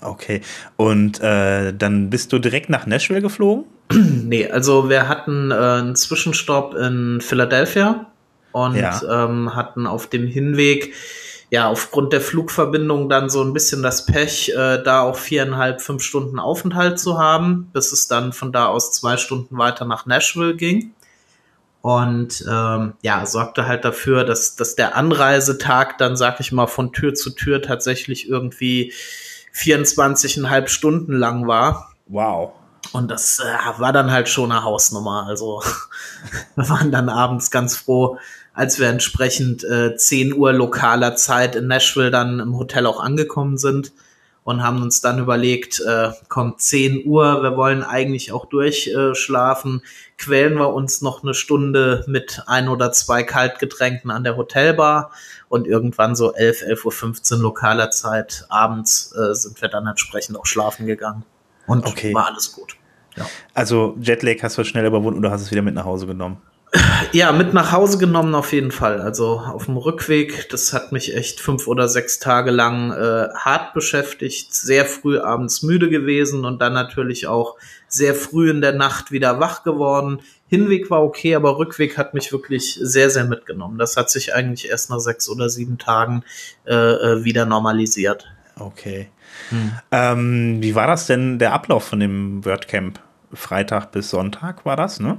[0.00, 0.40] Okay.
[0.76, 3.66] Und äh, dann bist du direkt nach Nashville geflogen?
[4.24, 8.06] nee, also wir hatten äh, einen Zwischenstopp in Philadelphia
[8.52, 9.00] und ja.
[9.26, 10.94] ähm, hatten auf dem Hinweg
[11.50, 16.02] ja aufgrund der Flugverbindung dann so ein bisschen das Pech, äh, da auch viereinhalb, fünf
[16.02, 20.56] Stunden Aufenthalt zu haben, bis es dann von da aus zwei Stunden weiter nach Nashville
[20.56, 20.94] ging.
[21.82, 26.92] Und ähm, ja, sorgte halt dafür, dass, dass der Anreisetag dann, sag ich mal, von
[26.92, 28.92] Tür zu Tür tatsächlich irgendwie
[29.54, 31.92] 24,5 Stunden lang war.
[32.06, 32.52] Wow.
[32.90, 35.24] Und das äh, war dann halt schon eine Hausnummer.
[35.26, 35.62] Also
[36.56, 38.18] wir waren dann abends ganz froh,
[38.54, 43.56] als wir entsprechend äh, 10 Uhr lokaler Zeit in Nashville dann im Hotel auch angekommen
[43.56, 43.92] sind
[44.44, 49.88] und haben uns dann überlegt, äh, kommt 10 Uhr, wir wollen eigentlich auch durchschlafen, äh,
[50.18, 55.12] quälen wir uns noch eine Stunde mit ein oder zwei Kaltgetränken an der Hotelbar
[55.48, 60.46] und irgendwann so 11, 11.15 Uhr lokaler Zeit abends äh, sind wir dann entsprechend auch
[60.46, 61.24] schlafen gegangen.
[61.72, 62.14] Und okay.
[62.14, 62.76] war alles gut.
[63.16, 63.26] Ja.
[63.54, 66.38] Also Jetlag hast du schnell überwunden oder hast du es wieder mit nach Hause genommen?
[67.12, 69.02] Ja, mit nach Hause genommen auf jeden Fall.
[69.02, 73.74] Also auf dem Rückweg, das hat mich echt fünf oder sechs Tage lang äh, hart
[73.74, 77.56] beschäftigt, sehr früh abends müde gewesen und dann natürlich auch
[77.88, 80.20] sehr früh in der Nacht wieder wach geworden.
[80.46, 83.76] Hinweg war okay, aber Rückweg hat mich wirklich sehr, sehr mitgenommen.
[83.76, 86.24] Das hat sich eigentlich erst nach sechs oder sieben Tagen
[86.66, 88.32] äh, äh wieder normalisiert.
[88.58, 89.10] Okay.
[89.50, 89.72] Hm.
[89.90, 93.00] Ähm, wie war das denn der Ablauf von dem WordCamp?
[93.34, 95.18] Freitag bis Sonntag war das, ne?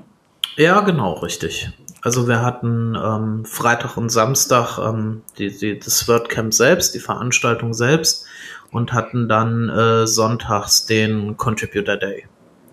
[0.56, 1.72] Ja, genau, richtig.
[2.04, 7.74] Also wir hatten ähm, Freitag und Samstag ähm, die, die, das WordCamp selbst, die Veranstaltung
[7.74, 8.26] selbst
[8.72, 12.26] und hatten dann äh, sonntags den Contributor Day.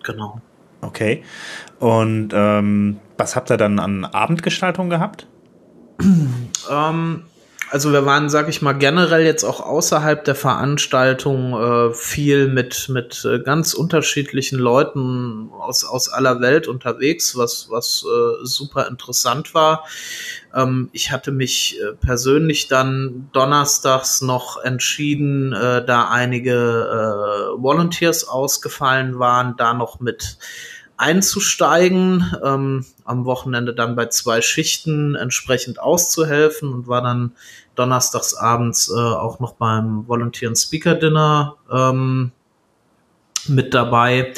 [0.03, 0.41] Genau.
[0.81, 1.23] Okay.
[1.79, 5.27] Und ähm, was habt ihr dann an Abendgestaltung gehabt?
[6.69, 7.23] ähm,
[7.71, 12.89] also wir waren, sag ich mal, generell jetzt auch außerhalb der Veranstaltung äh, viel mit,
[12.89, 19.53] mit äh, ganz unterschiedlichen Leuten aus, aus aller Welt unterwegs, was, was äh, super interessant
[19.53, 19.85] war.
[20.53, 28.27] Ähm, ich hatte mich äh, persönlich dann donnerstags noch entschieden, äh, da einige äh, Volunteers
[28.27, 30.37] ausgefallen waren, da noch mit
[31.01, 37.31] einzusteigen, ähm, am Wochenende dann bei zwei Schichten entsprechend auszuhelfen und war dann
[37.81, 42.31] donnerstags abends äh, auch noch beim Volunteer Speaker Dinner ähm,
[43.47, 44.33] mit dabei.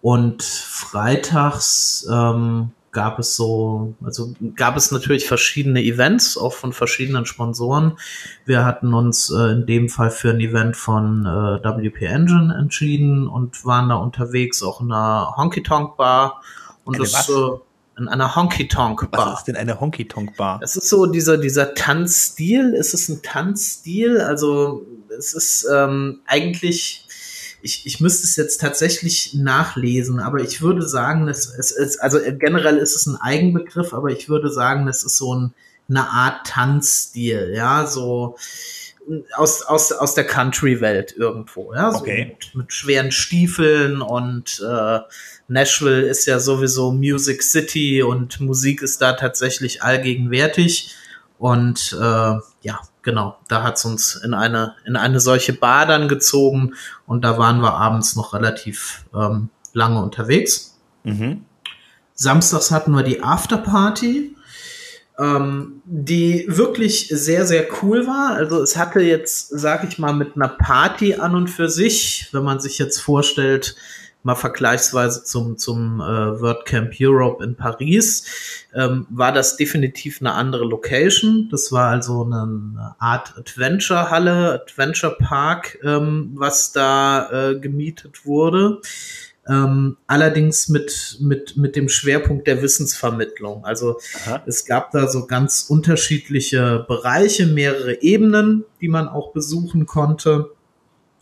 [0.00, 7.24] Und freitags ähm, gab es so, also gab es natürlich verschiedene Events, auch von verschiedenen
[7.24, 7.98] Sponsoren.
[8.44, 13.28] Wir hatten uns äh, in dem Fall für ein Event von äh, WP Engine entschieden
[13.28, 16.42] und waren da unterwegs, auch in einer Honky Tonk Bar.
[16.84, 17.32] Und Eine das, äh,
[17.98, 19.32] in einer Honky-Tonk-Bar.
[19.32, 20.60] Was ist denn eine Honky-Tonk-Bar?
[20.60, 22.74] Das ist so dieser, dieser Tanzstil.
[22.74, 24.20] Ist es ein Tanzstil?
[24.20, 27.06] Also, es ist ähm, eigentlich,
[27.60, 32.18] ich, ich müsste es jetzt tatsächlich nachlesen, aber ich würde sagen, es, es ist, also
[32.38, 35.54] generell ist es ein Eigenbegriff, aber ich würde sagen, es ist so ein,
[35.88, 38.36] eine Art Tanzstil, ja, so
[39.34, 42.26] aus, aus, aus der Country-Welt irgendwo, ja, so okay.
[42.26, 45.00] mit, mit schweren Stiefeln und äh,
[45.48, 50.94] Nashville ist ja sowieso Music City und Musik ist da tatsächlich allgegenwärtig.
[51.38, 56.74] Und äh, ja, genau, da hat's uns in eine, in eine solche Bar dann gezogen
[57.06, 60.78] und da waren wir abends noch relativ ähm, lange unterwegs.
[61.02, 61.44] Mhm.
[62.14, 64.36] Samstags hatten wir die Afterparty,
[65.22, 68.34] ähm, die wirklich sehr, sehr cool war.
[68.34, 72.42] Also es hatte jetzt, sag ich mal, mit einer Party an und für sich, wenn
[72.42, 73.76] man sich jetzt vorstellt,
[74.24, 78.24] mal vergleichsweise zum, zum äh, WordCamp Europe in Paris,
[78.74, 81.48] ähm, war das definitiv eine andere Location.
[81.50, 88.80] Das war also eine Art Adventure-Halle, Adventure-Park, ähm, was da äh, gemietet wurde.
[89.52, 93.66] Ähm, allerdings mit, mit, mit dem Schwerpunkt der Wissensvermittlung.
[93.66, 94.42] Also Aha.
[94.46, 100.50] es gab da so ganz unterschiedliche Bereiche, mehrere Ebenen, die man auch besuchen konnte.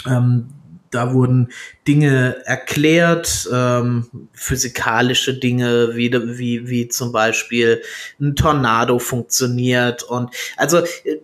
[0.07, 0.51] Ähm,
[0.91, 1.49] da wurden
[1.87, 7.83] Dinge erklärt, ähm, physikalische Dinge, wie, wie, wie zum Beispiel
[8.21, 10.03] ein Tornado funktioniert.
[10.03, 11.19] Und also äh,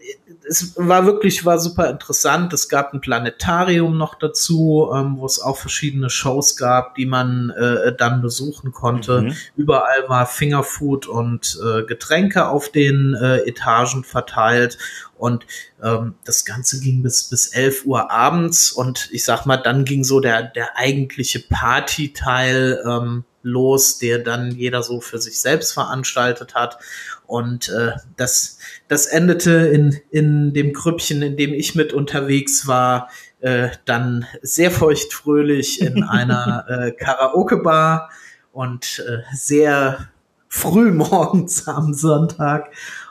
[0.48, 2.52] es war wirklich, war super interessant.
[2.52, 7.50] Es gab ein Planetarium noch dazu, ähm, wo es auch verschiedene Shows gab, die man
[7.50, 9.22] äh, dann besuchen konnte.
[9.22, 9.36] Mhm.
[9.56, 14.78] Überall war Fingerfood und äh, Getränke auf den äh, Etagen verteilt.
[15.18, 15.46] Und
[15.82, 18.70] ähm, das Ganze ging bis, bis 11 Uhr abends.
[18.70, 24.50] Und ich sag mal, dann ging so der, der eigentliche Partyteil ähm, los, der dann
[24.50, 26.78] jeder so für sich selbst veranstaltet hat.
[27.26, 28.58] Und äh, das,
[28.88, 33.08] das endete in, in dem Grüppchen, in dem ich mit unterwegs war,
[33.40, 38.10] äh, dann sehr feuchtfröhlich in einer äh, Karaoke-Bar
[38.52, 40.08] und äh, sehr
[40.48, 42.70] früh morgens am Sonntag.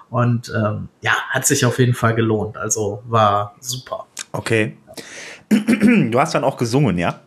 [0.09, 2.57] Und ähm, ja, hat sich auf jeden Fall gelohnt.
[2.57, 4.07] Also war super.
[4.31, 4.77] Okay.
[5.49, 7.21] Du hast dann auch gesungen, ja?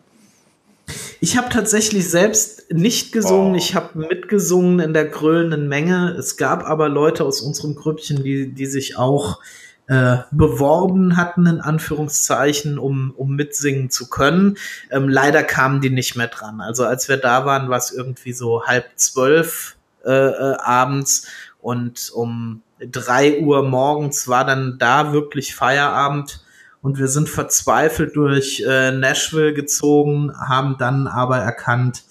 [1.21, 3.57] Ich habe tatsächlich selbst nicht gesungen, oh.
[3.57, 6.15] ich habe mitgesungen in der grölenden Menge.
[6.17, 9.39] Es gab aber Leute aus unserem Grüppchen, die, die sich auch
[9.87, 14.57] äh, beworben hatten, in Anführungszeichen, um, um mitsingen zu können.
[14.91, 16.61] Ähm, leider kamen die nicht mehr dran.
[16.61, 21.27] Also als wir da waren, war es irgendwie so halb zwölf äh, äh, abends
[21.59, 26.41] und um drei Uhr morgens war dann da wirklich Feierabend
[26.81, 32.03] und wir sind verzweifelt durch äh, Nashville gezogen, haben dann aber erkannt,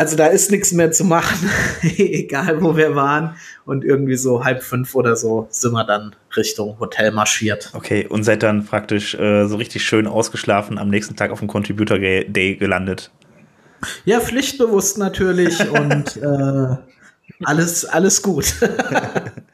[0.00, 1.50] also da ist nichts mehr zu machen,
[1.82, 3.36] egal wo wir waren.
[3.66, 7.70] Und irgendwie so halb fünf oder so sind wir dann Richtung Hotel marschiert.
[7.74, 11.48] Okay, und seid dann praktisch äh, so richtig schön ausgeschlafen am nächsten Tag auf dem
[11.48, 13.10] Contributor Day gelandet.
[14.06, 16.76] Ja, pflichtbewusst natürlich und äh,
[17.44, 18.54] alles, alles gut.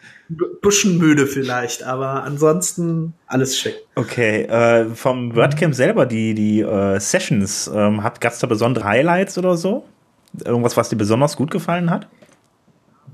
[0.63, 3.77] bisschen müde vielleicht, aber ansonsten alles schick.
[3.95, 9.39] Okay, äh, vom WordCamp selber, die, die äh, Sessions, ähm, gab es da besondere Highlights
[9.39, 9.85] oder so?
[10.45, 12.09] Irgendwas, was dir besonders gut gefallen hat?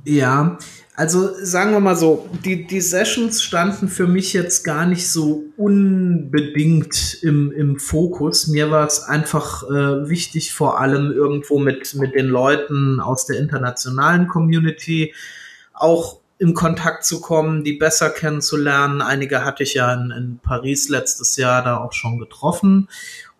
[0.04, 0.58] Ja,
[0.94, 5.44] also sagen wir mal so, die, die Sessions standen für mich jetzt gar nicht so
[5.56, 8.48] unbedingt im, im Fokus.
[8.48, 13.38] Mir war es einfach äh, wichtig, vor allem irgendwo mit, mit den Leuten aus der
[13.38, 15.14] internationalen Community
[15.72, 19.00] auch in Kontakt zu kommen, die besser kennenzulernen.
[19.00, 22.88] Einige hatte ich ja in, in Paris letztes Jahr da auch schon getroffen.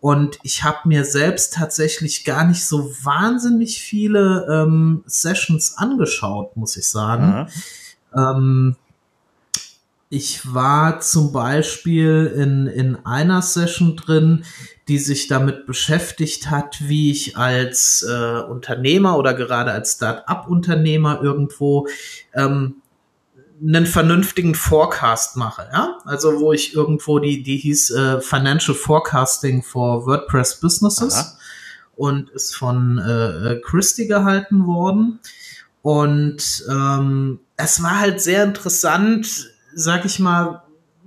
[0.00, 6.76] Und ich habe mir selbst tatsächlich gar nicht so wahnsinnig viele ähm, Sessions angeschaut, muss
[6.76, 7.48] ich sagen.
[8.16, 8.76] Ähm,
[10.08, 14.44] ich war zum Beispiel in, in einer Session drin,
[14.86, 21.88] die sich damit beschäftigt hat, wie ich als äh, Unternehmer oder gerade als Start-up-Unternehmer irgendwo
[22.34, 22.81] ähm,
[23.64, 29.62] einen vernünftigen Forecast mache, ja, also wo ich irgendwo die, die hieß äh, Financial Forecasting
[29.62, 31.14] for WordPress Businesses.
[31.14, 31.38] Aha.
[31.94, 35.20] und ist von äh, Christie gehalten worden.
[35.82, 40.61] Und ähm, es war halt sehr interessant, sag ich mal,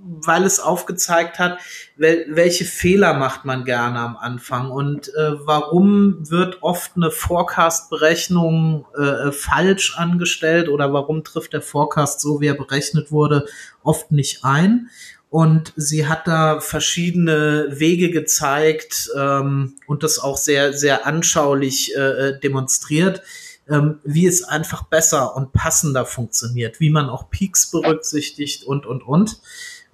[0.06, 1.58] weil es aufgezeigt hat,
[1.96, 8.86] wel welche Fehler macht man gerne am Anfang und äh, warum wird oft eine Forecast-Berechnung
[8.96, 13.46] äh, falsch angestellt oder warum trifft der Forecast so, wie er berechnet wurde,
[13.82, 14.88] oft nicht ein.
[15.28, 22.00] Und sie hat da verschiedene Wege gezeigt ähm, und das auch sehr, sehr anschaulich äh,
[22.00, 23.22] äh demonstriert,
[23.68, 29.02] ähm, wie es einfach besser und passender funktioniert, wie man auch Peaks berücksichtigt und, und,
[29.02, 29.40] und.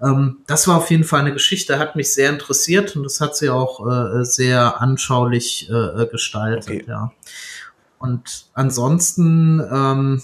[0.03, 3.36] Ähm, das war auf jeden Fall eine Geschichte, hat mich sehr interessiert und das hat
[3.36, 6.84] sie auch äh, sehr anschaulich äh, gestaltet, okay.
[6.88, 7.12] ja.
[7.98, 10.22] Und ansonsten ähm,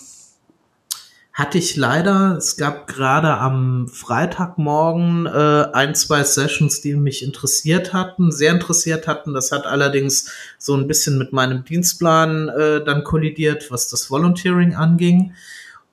[1.39, 7.93] hatte ich leider, es gab gerade am Freitagmorgen äh, ein, zwei Sessions, die mich interessiert
[7.93, 9.35] hatten, sehr interessiert hatten.
[9.35, 14.75] Das hat allerdings so ein bisschen mit meinem Dienstplan äh, dann kollidiert, was das Volunteering
[14.75, 15.35] anging.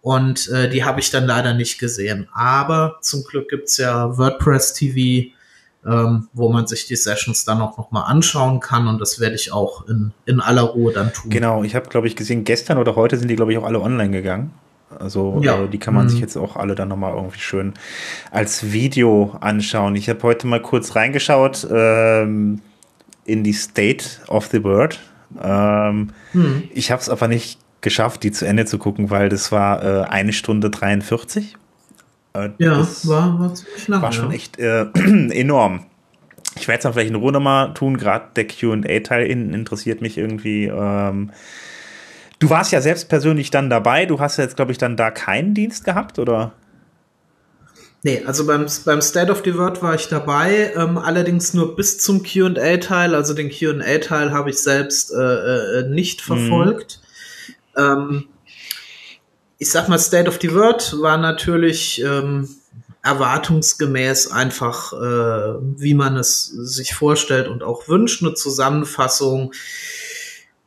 [0.06, 2.28] Und äh, die habe ich dann leider nicht gesehen.
[2.32, 5.32] Aber zum Glück gibt's ja WordPress TV,
[5.84, 8.88] ähm, wo man sich die Sessions dann auch noch mal anschauen kann.
[8.88, 11.32] Und das werde ich auch in, in aller Ruhe dann tun.
[11.32, 13.82] Genau, ich habe, glaube ich, gesehen, gestern oder heute sind die, glaube ich, auch alle
[13.82, 14.54] online gegangen.
[15.00, 15.64] Also ja.
[15.64, 16.10] äh, die kann man mhm.
[16.10, 17.74] sich jetzt auch alle dann nochmal irgendwie schön
[18.30, 19.96] als Video anschauen.
[19.96, 21.68] Ich habe heute mal kurz reingeschaut.
[21.72, 22.62] Ähm,
[23.26, 25.00] in die State of the World.
[25.42, 26.64] Ähm, hm.
[26.76, 30.04] Ich habe es aber nicht geschafft, die zu Ende zu gucken, weil das war äh,
[30.10, 31.56] eine Stunde 43.
[32.34, 34.02] Äh, ja, war, war ziemlich lang.
[34.02, 34.36] War schon ja.
[34.36, 34.82] echt äh,
[35.32, 35.86] enorm.
[36.58, 40.66] Ich werde es auch vielleicht in Ruhe nochmal tun, gerade der QA-Teil interessiert mich irgendwie.
[40.66, 41.32] Ähm,
[42.40, 45.54] du warst ja selbst persönlich dann dabei, du hast jetzt, glaube ich, dann da keinen
[45.54, 46.54] Dienst gehabt, oder?
[48.04, 51.98] Nee, also beim, beim State of the World war ich dabei, ähm, allerdings nur bis
[52.00, 53.16] zum QA-Teil.
[53.16, 56.36] Also den QA-Teil habe ich selbst äh, äh, nicht mhm.
[56.36, 57.02] verfolgt.
[57.78, 58.26] Ähm,
[59.58, 62.50] ich sag mal, State of the World war natürlich ähm,
[63.06, 69.54] erwartungsgemäß einfach, äh, wie man es sich vorstellt und auch wünscht, eine Zusammenfassung.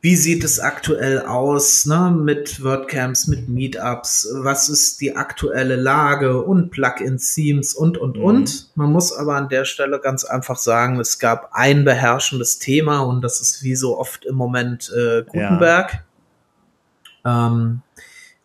[0.01, 4.29] Wie sieht es aktuell aus ne, mit WordCamps, mit Meetups?
[4.35, 8.23] Was ist die aktuelle Lage und Plugin-Themes und, und, mhm.
[8.23, 8.71] und?
[8.75, 13.21] Man muss aber an der Stelle ganz einfach sagen, es gab ein beherrschendes Thema und
[13.21, 15.93] das ist wie so oft im Moment äh, Gutenberg.
[15.93, 15.99] Ja.
[17.29, 17.81] Ähm,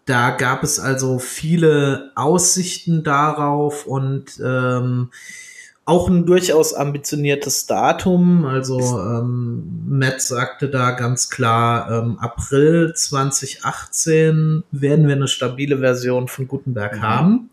[0.07, 5.11] da gab es also viele Aussichten darauf und ähm,
[5.87, 8.45] auch ein durchaus ambitioniertes Datum.
[8.45, 16.29] Also ähm, Matt sagte da ganz klar, ähm, April 2018 werden wir eine stabile Version
[16.29, 17.03] von Gutenberg mhm.
[17.03, 17.51] haben.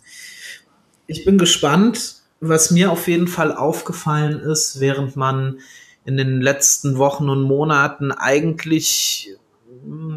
[1.07, 2.15] Ich bin gespannt.
[2.43, 5.59] Was mir auf jeden Fall aufgefallen ist, während man
[6.05, 9.37] in den letzten Wochen und Monaten eigentlich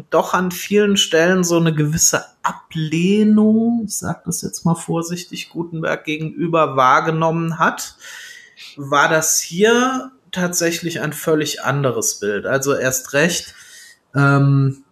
[0.09, 6.03] doch an vielen Stellen so eine gewisse Ablehnung, ich sage das jetzt mal vorsichtig, Gutenberg
[6.03, 7.95] gegenüber wahrgenommen hat,
[8.77, 12.45] war das hier tatsächlich ein völlig anderes Bild.
[12.45, 13.55] Also erst recht,
[14.15, 14.83] ähm,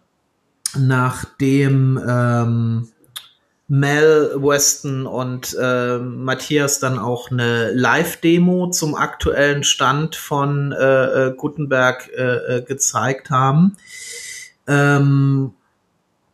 [0.76, 2.88] nachdem ähm,
[3.66, 11.34] Mel Weston und äh, Matthias dann auch eine Live-Demo zum aktuellen Stand von äh, äh
[11.34, 13.76] Gutenberg äh, äh, gezeigt haben,
[14.66, 15.52] ähm,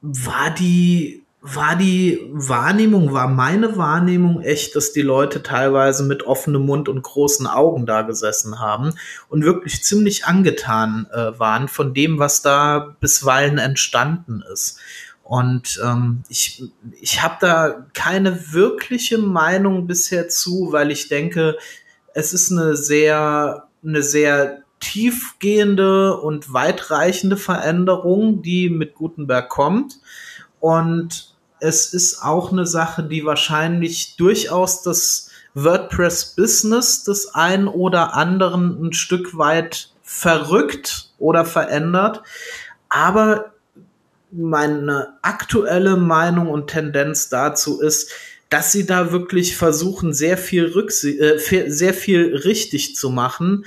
[0.00, 6.66] war die war die Wahrnehmung, war meine Wahrnehmung echt, dass die Leute teilweise mit offenem
[6.66, 8.94] Mund und großen Augen da gesessen haben
[9.30, 14.78] und wirklich ziemlich angetan äh, waren von dem, was da bisweilen entstanden ist.
[15.22, 16.62] Und ähm, ich,
[17.00, 21.56] ich habe da keine wirkliche Meinung bisher zu, weil ich denke,
[22.12, 30.00] es ist eine sehr, eine sehr tiefgehende und weitreichende Veränderung, die mit Gutenberg kommt.
[30.58, 38.86] Und es ist auch eine Sache, die wahrscheinlich durchaus das WordPress-Business des einen oder anderen
[38.86, 42.22] ein Stück weit verrückt oder verändert.
[42.88, 43.52] Aber
[44.32, 48.10] meine aktuelle Meinung und Tendenz dazu ist,
[48.48, 53.64] dass sie da wirklich versuchen, sehr viel, Rücksi äh, sehr viel richtig zu machen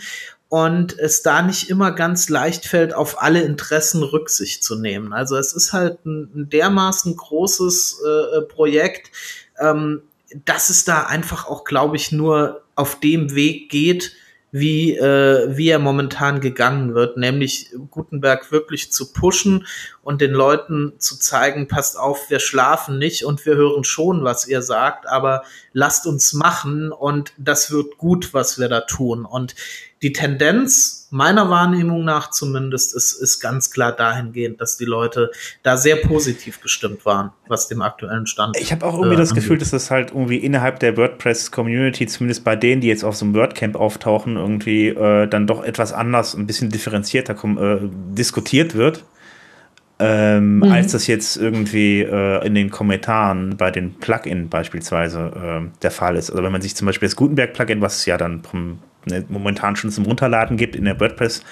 [0.54, 5.12] und es da nicht immer ganz leicht fällt, auf alle Interessen Rücksicht zu nehmen.
[5.12, 9.10] Also es ist halt ein, ein dermaßen großes äh, Projekt,
[9.60, 10.04] ähm,
[10.46, 14.14] dass es da einfach auch, glaube ich, nur auf dem Weg geht,
[14.54, 19.66] wie, äh, wie er momentan gegangen wird, nämlich Gutenberg wirklich zu pushen
[20.04, 24.48] und den Leuten zu zeigen, passt auf, wir schlafen nicht und wir hören schon, was
[24.48, 25.44] ihr sagt, aber
[25.74, 29.26] lasst uns machen und das wird gut, was wir da tun.
[29.26, 29.56] Und
[30.04, 35.30] die Tendenz meiner Wahrnehmung nach zumindest ist, ist ganz klar dahingehend, dass die Leute
[35.62, 38.58] da sehr positiv gestimmt waren, was dem aktuellen Stand.
[38.60, 42.44] Ich habe auch irgendwie äh, das Gefühl, dass das halt irgendwie innerhalb der WordPress-Community, zumindest
[42.44, 46.34] bei denen, die jetzt auf so einem WordCamp auftauchen, irgendwie äh, dann doch etwas anders,
[46.34, 47.80] ein bisschen differenzierter äh,
[48.18, 49.06] diskutiert wird.
[50.00, 50.64] Ähm, mhm.
[50.64, 56.16] als das jetzt irgendwie äh, in den Kommentaren bei den Plugin beispielsweise äh, der Fall
[56.16, 56.32] ist.
[56.32, 59.92] Also wenn man sich zum Beispiel das Gutenberg-Plugin, was ja dann vom ne, momentan schon
[59.92, 61.44] zum Runterladen gibt in der WordPress,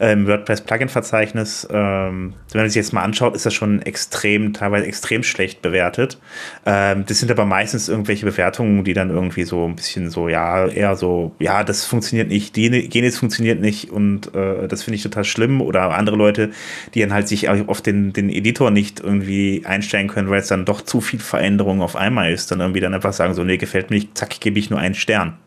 [0.00, 1.68] äh, im WordPress-Plugin-Verzeichnis.
[1.70, 6.18] Ähm, wenn man sich jetzt mal anschaut, ist das schon extrem, teilweise extrem schlecht bewertet.
[6.64, 10.66] Ähm, das sind aber meistens irgendwelche Bewertungen, die dann irgendwie so ein bisschen so, ja,
[10.66, 15.24] eher so, ja, das funktioniert nicht, jenes funktioniert nicht und äh, das finde ich total
[15.24, 15.60] schlimm.
[15.60, 16.50] Oder andere Leute,
[16.94, 20.64] die dann halt sich auf den, den Editor nicht irgendwie einstellen können, weil es dann
[20.64, 23.90] doch zu viel Veränderung auf einmal ist, dann irgendwie dann einfach sagen, so, nee, gefällt
[23.90, 25.38] mir nicht, zack, gebe ich nur einen Stern.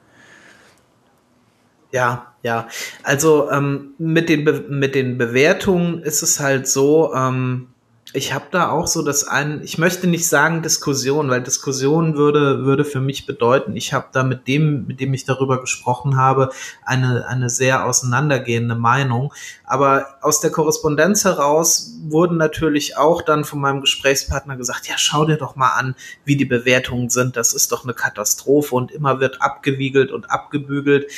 [1.92, 2.68] Ja, ja.
[3.04, 7.70] Also ähm, mit, den mit den Bewertungen ist es halt so, ähm,
[8.12, 12.66] ich habe da auch so das ein, ich möchte nicht sagen Diskussion, weil Diskussion würde,
[12.66, 16.50] würde für mich bedeuten, ich habe da mit dem, mit dem ich darüber gesprochen habe,
[16.84, 19.32] eine, eine sehr auseinandergehende Meinung.
[19.64, 25.26] Aber aus der Korrespondenz heraus wurden natürlich auch dann von meinem Gesprächspartner gesagt, ja, schau
[25.26, 27.38] dir doch mal an, wie die Bewertungen sind.
[27.38, 31.12] Das ist doch eine Katastrophe und immer wird abgewiegelt und abgebügelt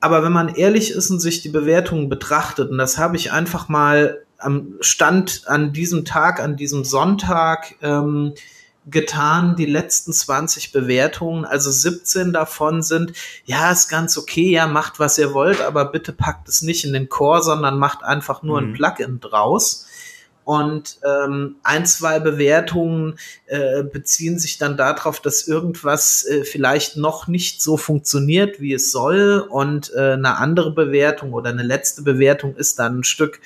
[0.00, 3.68] aber wenn man ehrlich ist und sich die Bewertungen betrachtet, und das habe ich einfach
[3.68, 8.34] mal am Stand an diesem Tag, an diesem Sonntag ähm,
[8.88, 13.12] getan, die letzten 20 Bewertungen, also 17 davon sind,
[13.44, 16.92] ja, ist ganz okay, ja, macht was ihr wollt, aber bitte packt es nicht in
[16.92, 18.68] den Core, sondern macht einfach nur mhm.
[18.68, 19.85] ein Plugin draus.
[20.46, 27.26] Und ähm, ein, zwei Bewertungen äh, beziehen sich dann darauf, dass irgendwas äh, vielleicht noch
[27.26, 29.40] nicht so funktioniert, wie es soll.
[29.40, 33.40] Und äh, eine andere Bewertung oder eine letzte Bewertung ist dann ein Stück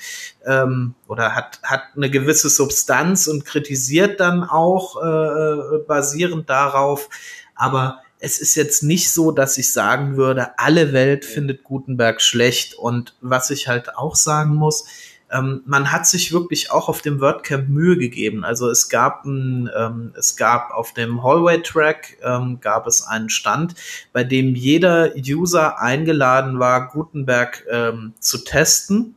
[0.45, 7.09] ähm, oder hat, hat eine gewisse Substanz und kritisiert dann auch äh, basierend darauf.
[7.55, 12.75] Aber es ist jetzt nicht so, dass ich sagen würde, alle Welt findet Gutenberg schlecht.
[12.75, 14.85] Und was ich halt auch sagen muss,
[15.31, 18.43] ähm, man hat sich wirklich auch auf dem WordCamp Mühe gegeben.
[18.43, 23.75] Also es gab ein, ähm, es gab auf dem Hallway-Track ähm, gab es einen Stand,
[24.13, 29.15] bei dem jeder User eingeladen war, Gutenberg ähm, zu testen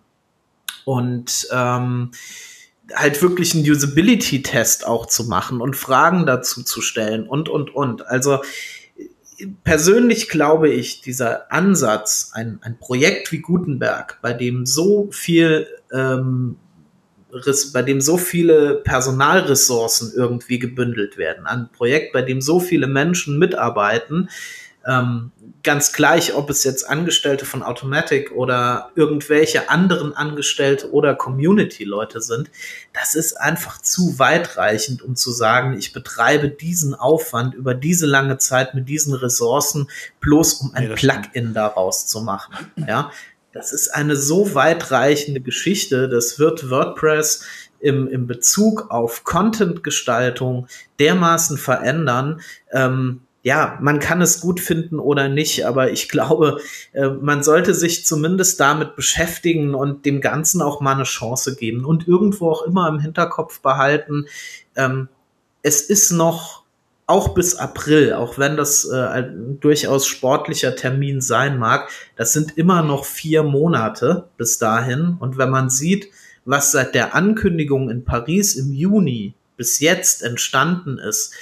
[0.84, 2.12] und ähm,
[2.92, 8.06] halt wirklich einen Usability-Test auch zu machen und Fragen dazu zu stellen und, und, und.
[8.06, 8.40] Also
[9.64, 16.56] persönlich glaube ich, dieser Ansatz, ein, ein Projekt wie Gutenberg, bei dem so viel, ähm,
[17.72, 23.38] bei dem so viele Personalressourcen irgendwie gebündelt werden, ein Projekt, bei dem so viele Menschen
[23.38, 24.28] mitarbeiten,
[24.86, 25.32] ähm,
[25.62, 32.50] ganz gleich, ob es jetzt Angestellte von Automatic oder irgendwelche anderen Angestellte oder Community-Leute sind,
[32.92, 38.38] das ist einfach zu weitreichend, um zu sagen, ich betreibe diesen Aufwand über diese lange
[38.38, 39.88] Zeit mit diesen Ressourcen,
[40.20, 42.54] bloß um ein nee, Plugin daraus zu machen.
[42.86, 43.10] Ja,
[43.52, 47.44] das ist eine so weitreichende Geschichte, das wird WordPress
[47.80, 50.66] im, im Bezug auf Content-Gestaltung
[50.98, 52.40] dermaßen verändern,
[52.72, 56.60] ähm, ja, man kann es gut finden oder nicht, aber ich glaube,
[56.92, 61.84] äh, man sollte sich zumindest damit beschäftigen und dem Ganzen auch mal eine Chance geben
[61.84, 64.24] und irgendwo auch immer im Hinterkopf behalten,
[64.76, 65.08] ähm,
[65.62, 66.64] es ist noch
[67.06, 72.56] auch bis April, auch wenn das äh, ein durchaus sportlicher Termin sein mag, das sind
[72.56, 75.18] immer noch vier Monate bis dahin.
[75.20, 76.08] Und wenn man sieht,
[76.46, 81.34] was seit der Ankündigung in Paris im Juni bis jetzt entstanden ist,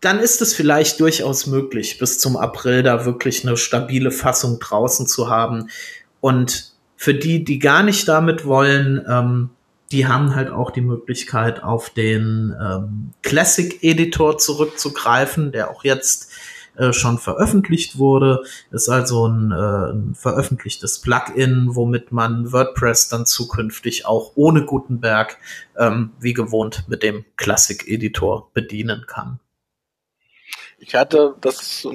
[0.00, 5.06] dann ist es vielleicht durchaus möglich, bis zum April da wirklich eine stabile Fassung draußen
[5.06, 5.70] zu haben.
[6.20, 9.50] Und für die, die gar nicht damit wollen, ähm,
[9.90, 16.30] die haben halt auch die Möglichkeit, auf den ähm, Classic Editor zurückzugreifen, der auch jetzt
[16.76, 18.42] äh, schon veröffentlicht wurde.
[18.70, 25.38] Ist also ein, äh, ein veröffentlichtes Plugin, womit man WordPress dann zukünftig auch ohne Gutenberg
[25.76, 29.40] ähm, wie gewohnt mit dem Classic Editor bedienen kann.
[30.78, 31.86] Ich hatte das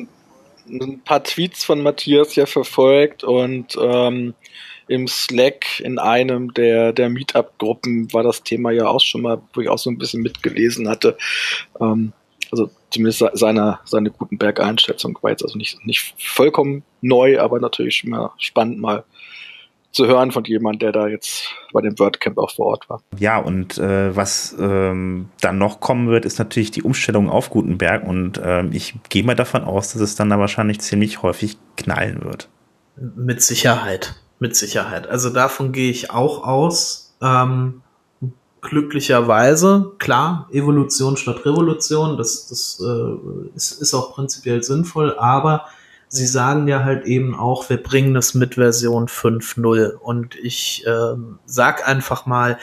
[0.67, 4.33] ein paar Tweets von Matthias ja verfolgt und ähm,
[4.87, 9.61] im Slack in einem der, der Meetup-Gruppen war das Thema ja auch schon mal, wo
[9.61, 11.17] ich auch so ein bisschen mitgelesen hatte.
[11.79, 12.13] Ähm,
[12.51, 18.11] also zumindest seine, seine Gutenberg-Einschätzung war jetzt also nicht, nicht vollkommen neu, aber natürlich schon
[18.11, 19.03] mal spannend mal
[19.93, 23.01] zu hören von jemand, der da jetzt bei dem WordCamp auch vor Ort war.
[23.17, 28.05] Ja, und äh, was ähm, dann noch kommen wird, ist natürlich die Umstellung auf Gutenberg
[28.05, 32.23] und ähm, ich gehe mal davon aus, dass es dann da wahrscheinlich ziemlich häufig knallen
[32.23, 32.49] wird.
[32.95, 35.07] Mit Sicherheit, mit Sicherheit.
[35.07, 37.15] Also davon gehe ich auch aus.
[37.21, 37.81] Ähm,
[38.61, 45.65] glücklicherweise, klar, Evolution statt Revolution, das, das äh, ist, ist auch prinzipiell sinnvoll, aber
[46.13, 49.93] sie sagen ja halt eben auch, wir bringen das mit Version 5.0.
[49.93, 52.59] Und ich äh, sag einfach mal,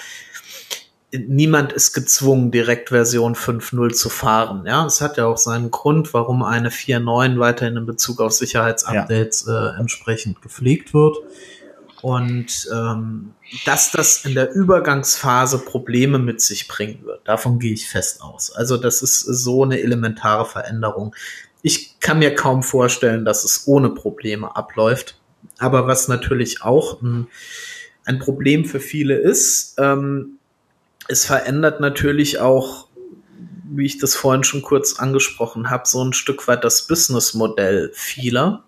[1.13, 4.67] niemand ist gezwungen, direkt Version 5.0 zu fahren.
[4.67, 9.47] Ja, es hat ja auch seinen Grund, warum eine 4.9 weiterhin in Bezug auf Sicherheitsupdates
[9.49, 9.73] ja.
[9.73, 11.17] äh, entsprechend gepflegt wird.
[12.03, 13.35] Und ähm,
[13.67, 18.53] dass das in der Übergangsphase Probleme mit sich bringen wird, davon gehe ich fest aus.
[18.53, 21.17] Also das ist so eine elementare Veränderung
[21.63, 25.17] ich kann mir kaum vorstellen, dass es ohne Probleme abläuft.
[25.59, 27.27] Aber was natürlich auch ein,
[28.05, 30.39] ein Problem für viele ist, ähm,
[31.09, 32.89] es verändert natürlich auch,
[33.73, 38.65] wie ich das vorhin schon kurz angesprochen habe, so ein Stück weit das Businessmodell vieler.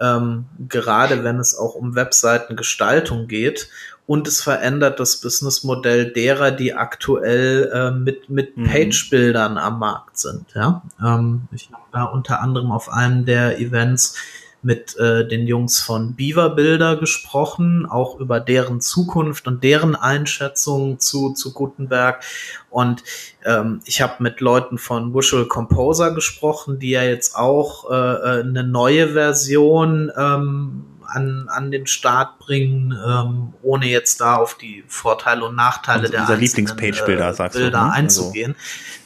[0.00, 3.68] Ähm, gerade wenn es auch um Webseitengestaltung geht
[4.06, 8.64] und es verändert das Businessmodell derer, die aktuell äh, mit, mit mhm.
[8.64, 10.46] Page-Bildern am Markt sind.
[10.54, 10.82] Ja?
[11.02, 14.16] Ähm, ich habe da unter anderem auf einem der Events
[14.64, 20.98] mit äh, den Jungs von Beaver Builder gesprochen, auch über deren Zukunft und deren Einschätzung
[20.98, 22.24] zu, zu Gutenberg.
[22.70, 23.04] Und
[23.44, 28.40] ähm, ich habe mit Leuten von Visual Composer gesprochen, die ja jetzt auch äh, äh
[28.40, 34.84] eine neue Version ähm, an, an den Start bringen, ähm, ohne jetzt da auf die
[34.88, 37.92] Vorteile und Nachteile und der unser Lieblingspage-Bilder äh, sagst Bilder du, ne?
[37.92, 38.56] Also einzugehen.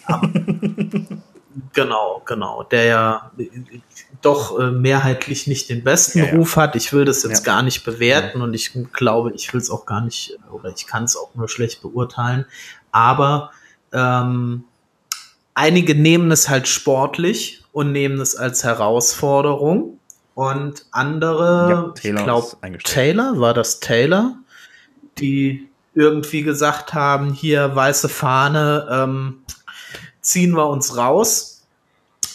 [0.05, 0.29] Also.
[1.73, 3.31] genau, genau, der ja
[4.23, 6.35] doch äh, mehrheitlich nicht den besten ja, ja.
[6.35, 6.77] Ruf hat.
[6.77, 7.53] Ich will das jetzt ja.
[7.55, 11.05] gar nicht bewerten und ich glaube, ich will es auch gar nicht oder ich kann
[11.05, 12.47] es auch nur schlecht beurteilen.
[12.91, 13.51] Aber
[13.93, 14.65] ähm,
[15.55, 19.98] einige nehmen es halt sportlich und nehmen es als Herausforderung
[20.39, 24.37] und andere, ja, Taylor ich glaube, Taylor, war das Taylor,
[25.19, 29.43] die irgendwie gesagt haben, hier weiße Fahne, ähm,
[30.21, 31.67] ziehen wir uns raus.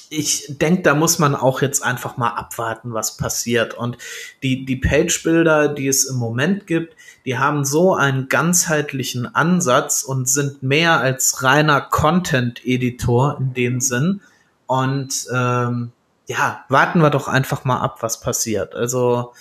[0.09, 3.73] Ich denke, da muss man auch jetzt einfach mal abwarten, was passiert.
[3.73, 3.97] Und
[4.43, 10.27] die, die Page-Bilder, die es im Moment gibt, die haben so einen ganzheitlichen Ansatz und
[10.27, 14.19] sind mehr als reiner Content-Editor in dem Sinn.
[14.67, 15.93] Und ähm,
[16.27, 18.75] ja, warten wir doch einfach mal ab, was passiert.
[18.75, 19.33] Also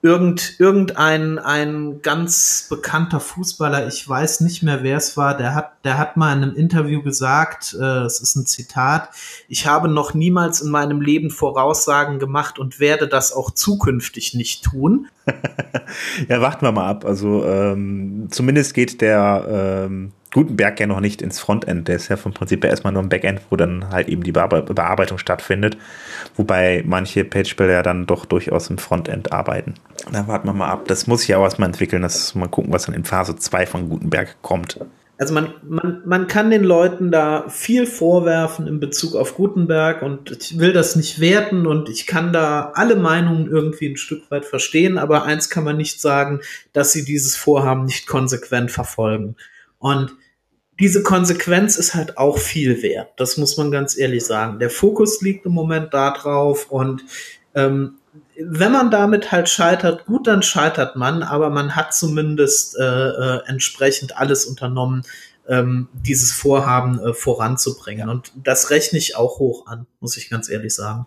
[0.00, 5.84] irgend, irgendein ein ganz bekannter Fußballer, ich weiß nicht mehr, wer es war, der hat,
[5.84, 9.10] der hat mal in einem Interview gesagt, äh, es ist ein Zitat,
[9.48, 14.64] ich habe noch niemals in meinem Leben Voraussagen gemacht und werde das auch zukünftig nicht
[14.64, 15.08] tun.
[16.28, 17.04] ja, warten wir mal ab.
[17.04, 19.46] Also ähm, zumindest geht der
[19.86, 21.88] ähm, Gutenberg ja noch nicht ins Frontend.
[21.88, 25.18] Der ist ja vom Prinzip erstmal nur ein Backend, wo dann halt eben die Bearbeitung
[25.18, 25.78] stattfindet.
[26.36, 29.74] Wobei manche Page-Builder ja dann doch durchaus im Frontend arbeiten.
[30.12, 30.84] Da warten wir mal ab.
[30.86, 32.02] Das muss sich ja auch erstmal entwickeln.
[32.02, 34.78] Das mal gucken, was dann in Phase 2 von Gutenberg kommt.
[35.20, 40.30] Also man, man, man kann den Leuten da viel vorwerfen in Bezug auf Gutenberg und
[40.30, 44.44] ich will das nicht werten und ich kann da alle Meinungen irgendwie ein Stück weit
[44.44, 46.40] verstehen, aber eins kann man nicht sagen,
[46.72, 49.34] dass sie dieses Vorhaben nicht konsequent verfolgen.
[49.78, 50.12] Und
[50.80, 53.10] diese Konsequenz ist halt auch viel wert.
[53.16, 54.58] Das muss man ganz ehrlich sagen.
[54.58, 57.02] Der Fokus liegt im Moment da drauf und
[57.54, 57.98] ähm,
[58.40, 63.40] wenn man damit halt scheitert, gut, dann scheitert man, aber man hat zumindest äh, äh,
[63.46, 65.02] entsprechend alles unternommen,
[65.48, 68.08] ähm, dieses Vorhaben äh, voranzubringen.
[68.08, 71.06] Und das rechne ich auch hoch an, muss ich ganz ehrlich sagen.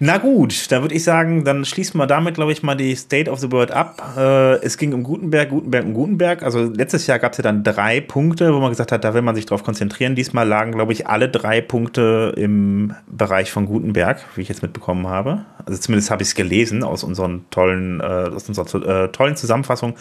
[0.00, 3.28] Na gut, da würde ich sagen, dann schließen wir damit, glaube ich, mal die State
[3.28, 4.14] of the World ab.
[4.16, 6.42] Äh, es ging um Gutenberg, Gutenberg und Gutenberg.
[6.44, 9.22] Also letztes Jahr gab es ja dann drei Punkte, wo man gesagt hat, da will
[9.22, 10.14] man sich drauf konzentrieren.
[10.14, 15.08] Diesmal lagen, glaube ich, alle drei Punkte im Bereich von Gutenberg, wie ich jetzt mitbekommen
[15.08, 15.44] habe.
[15.66, 19.96] Also zumindest habe ich es gelesen aus unseren tollen, äh, aus unserer äh, tollen Zusammenfassung,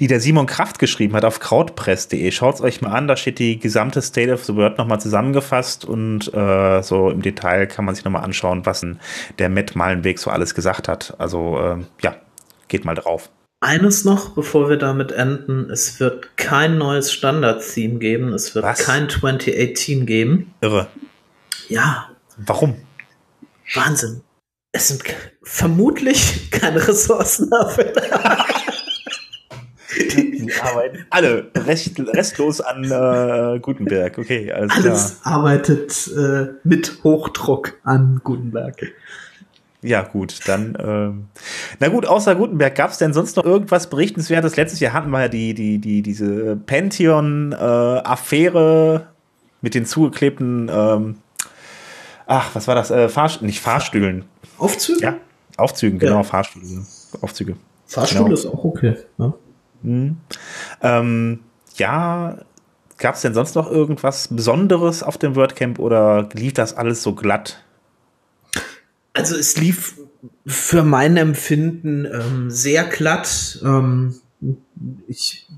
[0.00, 2.30] die der Simon Kraft geschrieben hat auf krautpress.de.
[2.30, 5.84] Schaut es euch mal an, da steht die gesamte State of the World nochmal zusammengefasst
[5.84, 8.98] und äh, so im Detail kann man sich nochmal anschauen, was ein
[9.38, 11.14] der Matt Malenweg so alles gesagt hat.
[11.18, 12.16] Also äh, ja,
[12.68, 13.30] geht mal drauf.
[13.60, 18.84] Eines noch, bevor wir damit enden, es wird kein neues Standard-Theme geben, es wird Was?
[18.84, 20.52] kein 2018 geben.
[20.60, 20.88] Irre.
[21.68, 22.10] Ja.
[22.36, 22.76] Warum?
[23.72, 24.20] Wahnsinn.
[24.72, 25.02] Es sind
[25.42, 27.92] vermutlich keine Ressourcen dafür.
[29.96, 34.18] Die arbeiten alle rest, restlos an äh, Gutenberg.
[34.18, 38.92] Okay, alles, alles arbeitet äh, mit Hochdruck an Gutenberg.
[39.84, 41.28] Ja, gut, dann, ähm,
[41.78, 44.56] na gut, außer Gutenberg, gab es denn sonst noch irgendwas Berichtenswertes?
[44.56, 49.00] Letztes Jahr hatten wir ja die, die, die, diese Pantheon-Affäre äh,
[49.60, 51.16] mit den zugeklebten, ähm,
[52.26, 52.90] ach, was war das?
[52.90, 54.24] Äh, Fahr nicht Fahrstühlen.
[54.56, 55.02] Aufzüge?
[55.02, 55.16] Ja,
[55.58, 56.22] Aufzügen, genau, ja.
[56.22, 56.86] Fahrstühle.
[57.20, 57.56] Aufzüge.
[57.86, 58.34] Fahrstuhl genau.
[58.34, 58.96] ist auch okay.
[59.18, 59.34] Ne?
[59.82, 60.16] Mhm.
[60.80, 61.40] Ähm,
[61.76, 62.38] ja,
[62.96, 67.14] gab es denn sonst noch irgendwas Besonderes auf dem WordCamp oder lief das alles so
[67.14, 67.63] glatt?
[69.14, 69.94] Also es lief
[70.44, 73.60] für mein Empfinden ähm, sehr glatt.
[73.64, 74.20] Ähm,
[75.06, 75.48] ich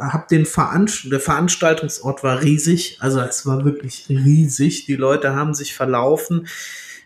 [0.00, 4.86] habe den Veranst der Veranstaltungsort war riesig, also es war wirklich riesig.
[4.86, 6.46] Die Leute haben sich verlaufen.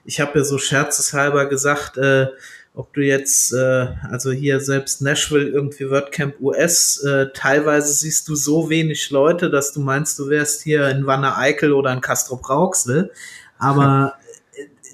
[0.05, 2.27] Ich habe ja so scherzeshalber gesagt, äh,
[2.75, 8.35] ob du jetzt, äh, also hier selbst Nashville irgendwie WordCamp US, äh, teilweise siehst du
[8.35, 12.37] so wenig Leute, dass du meinst, du wärst hier in Wanne Eickel oder in Castro
[12.37, 13.13] Brauxel.
[13.59, 14.15] Aber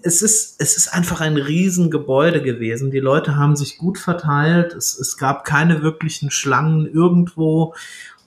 [0.02, 2.90] es ist, es ist einfach ein Riesengebäude gewesen.
[2.90, 4.74] Die Leute haben sich gut verteilt.
[4.74, 7.74] Es, es gab keine wirklichen Schlangen irgendwo.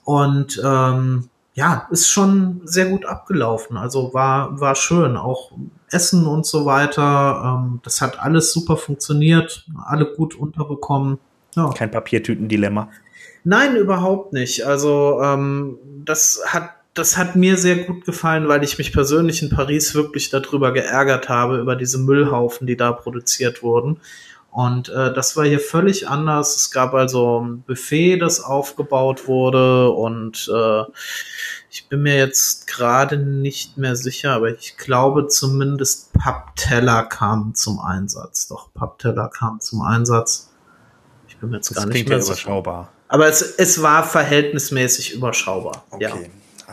[0.04, 3.76] Und ähm, ja, ist schon sehr gut abgelaufen.
[3.76, 5.16] Also war, war schön.
[5.16, 5.52] Auch
[5.90, 7.60] Essen und so weiter.
[7.64, 9.66] Ähm, das hat alles super funktioniert.
[9.84, 11.18] Alle gut unterbekommen.
[11.54, 11.70] Ja.
[11.70, 12.88] Kein Papiertütendilemma.
[13.44, 14.66] Nein, überhaupt nicht.
[14.66, 19.50] Also ähm, das hat das hat mir sehr gut gefallen, weil ich mich persönlich in
[19.50, 24.00] Paris wirklich darüber geärgert habe, über diese Müllhaufen, die da produziert wurden.
[24.52, 26.54] Und äh, das war hier völlig anders.
[26.54, 30.84] Es gab also ein Buffet, das aufgebaut wurde und äh,
[31.70, 37.80] ich bin mir jetzt gerade nicht mehr sicher, aber ich glaube zumindest Pappteller kam zum
[37.80, 38.46] Einsatz.
[38.46, 40.52] Doch, Pappteller kam zum Einsatz.
[41.26, 42.92] Ich bin mir jetzt das gar nicht mehr ja überschaubar.
[43.08, 45.84] Aber es, es war verhältnismäßig überschaubar.
[45.90, 46.04] Okay.
[46.04, 46.14] Ja.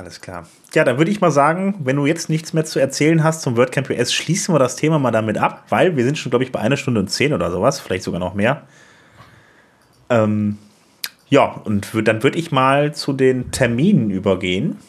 [0.01, 0.47] Alles klar.
[0.73, 3.55] Ja, dann würde ich mal sagen, wenn du jetzt nichts mehr zu erzählen hast zum
[3.55, 6.51] WordCamp US, schließen wir das Thema mal damit ab, weil wir sind schon, glaube ich,
[6.51, 8.63] bei einer Stunde und zehn oder sowas, vielleicht sogar noch mehr.
[10.09, 10.57] Ähm,
[11.29, 14.79] ja, und dann würde ich mal zu den Terminen übergehen.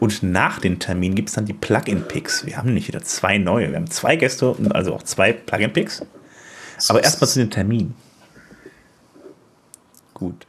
[0.00, 2.46] Und nach den Terminen gibt es dann die Plugin-Picks.
[2.46, 3.68] Wir haben nämlich wieder zwei neue.
[3.68, 6.04] Wir haben zwei Gäste und also auch zwei Plugin-Picks.
[6.88, 7.94] Aber erstmal zu den Terminen.
[10.14, 10.48] Gut.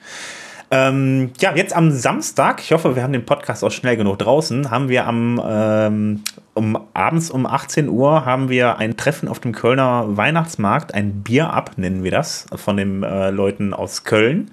[0.73, 4.71] Ähm, ja, jetzt am Samstag, ich hoffe, wir haben den Podcast auch schnell genug draußen,
[4.71, 9.51] haben wir am ähm, um abends um 18 Uhr haben wir ein Treffen auf dem
[9.51, 14.51] Kölner Weihnachtsmarkt, ein Bier ab nennen wir das, von den äh, Leuten aus Köln.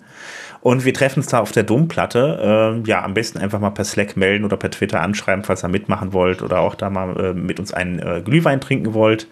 [0.61, 2.83] Und wir treffen uns da auf der Domplatte.
[2.85, 5.69] Äh, ja, am besten einfach mal per Slack melden oder per Twitter anschreiben, falls ihr
[5.69, 9.29] mitmachen wollt oder auch da mal äh, mit uns einen äh, Glühwein trinken wollt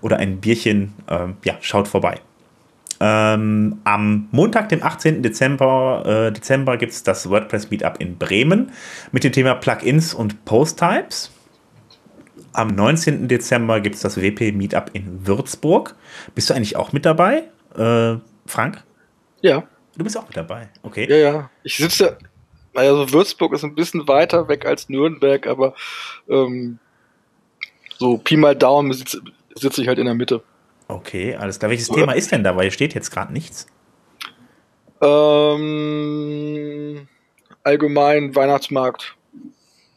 [0.00, 0.94] oder ein Bierchen.
[1.08, 2.20] Ähm, ja, schaut vorbei.
[3.02, 5.22] Ähm, am Montag, dem 18.
[5.22, 8.72] Dezember, äh, Dezember gibt es das WordPress Meetup in Bremen
[9.10, 11.30] mit dem Thema Plugins und Post-Types.
[12.52, 13.26] Am 19.
[13.26, 15.94] Dezember gibt es das WP Meetup in Würzburg.
[16.34, 17.44] Bist du eigentlich auch mit dabei,
[17.74, 18.84] äh, Frank?
[19.40, 19.64] Ja.
[19.96, 21.06] Du bist auch mit dabei, okay.
[21.08, 21.50] Ja, ja.
[21.62, 22.18] Ich sitze,
[22.74, 25.74] naja, so Würzburg ist ein bisschen weiter weg als Nürnberg, aber
[26.28, 26.78] ähm,
[27.98, 29.22] so Pi mal Daumen sitze
[29.54, 30.42] sitz ich halt in der Mitte.
[30.90, 31.70] Okay, alles klar.
[31.70, 32.56] Welches Thema ist denn da?
[32.56, 33.66] Weil hier steht jetzt gerade nichts.
[35.02, 36.18] Ähm,
[37.64, 39.16] allgemein Weihnachtsmarkt.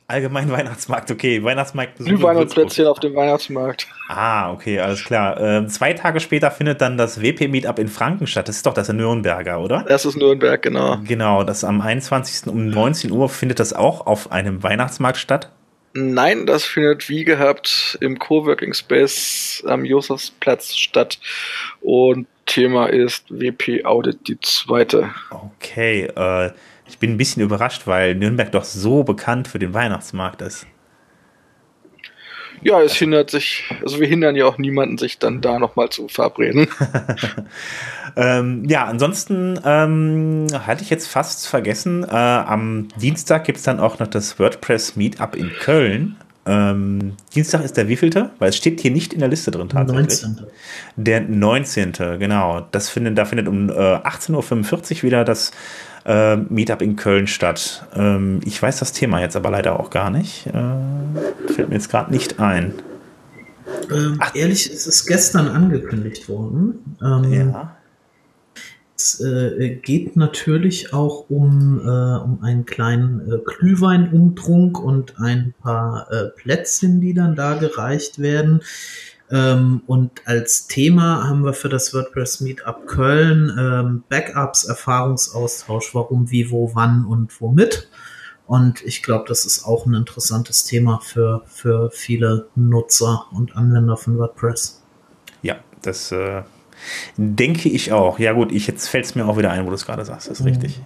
[0.08, 1.44] Allgemein Weihnachtsmarkt, okay.
[1.44, 1.98] Weihnachtsmarkt.
[1.98, 3.88] Glühwein und Plätzchen auf dem Weihnachtsmarkt.
[4.08, 5.40] Ah, okay, alles klar.
[5.40, 8.48] Ähm, zwei Tage später findet dann das WP-Meetup in Franken statt.
[8.48, 9.86] Das ist doch das in Nürnberger, oder?
[9.88, 10.98] Das ist Nürnberg, genau.
[11.06, 12.52] Genau, das am 21.
[12.52, 15.50] um 19 Uhr findet das auch auf einem Weihnachtsmarkt statt.
[15.94, 21.20] Nein, das findet wie gehabt im Coworking Space am Josefsplatz statt.
[21.82, 25.12] Und Thema ist WP Audit die zweite.
[25.30, 26.52] Okay, äh,
[26.88, 30.66] ich bin ein bisschen überrascht, weil Nürnberg doch so bekannt für den Weihnachtsmarkt ist.
[32.64, 36.08] Ja, es hindert sich, also wir hindern ja auch niemanden, sich dann da nochmal zu
[36.08, 36.68] verabreden.
[38.16, 43.80] ähm, ja, ansonsten ähm, hatte ich jetzt fast vergessen, äh, am Dienstag gibt es dann
[43.80, 46.16] auch noch das WordPress Meetup in Köln.
[46.46, 48.32] Ähm, Dienstag ist der wievielte?
[48.40, 50.24] Weil es steht hier nicht in der Liste drin tatsächlich.
[50.24, 50.48] 19.
[50.98, 51.94] Der 19.
[52.20, 52.68] Genau.
[52.72, 55.52] Das findet, da findet um äh, 18.45 Uhr wieder das
[56.06, 57.86] äh, Meetup in Köln statt.
[57.96, 60.48] Ähm, ich weiß das Thema jetzt aber leider auch gar nicht.
[60.48, 62.74] Äh, fällt mir jetzt gerade nicht ein.
[63.92, 66.98] Ähm, ehrlich, es ist gestern angekündigt worden.
[67.02, 67.78] Ähm, ja.
[68.96, 76.12] Es äh, geht natürlich auch um, äh, um einen kleinen äh, Glühweinumtrunk und ein paar
[76.12, 78.62] äh, Plätzchen, die dann da gereicht werden.
[79.34, 86.30] Ähm, und als Thema haben wir für das WordPress Meetup Köln ähm, Backups, Erfahrungsaustausch, warum,
[86.30, 87.90] wie, wo, wann und womit.
[88.46, 93.98] Und ich glaube, das ist auch ein interessantes Thema für, für viele Nutzer und Anwender
[93.98, 94.84] von WordPress.
[95.42, 96.44] Ja, das äh,
[97.18, 98.20] denke ich auch.
[98.20, 100.30] Ja gut, ich, jetzt fällt es mir auch wieder ein, wo du es gerade sagst.
[100.30, 100.52] Das ist mhm.
[100.52, 100.80] richtig.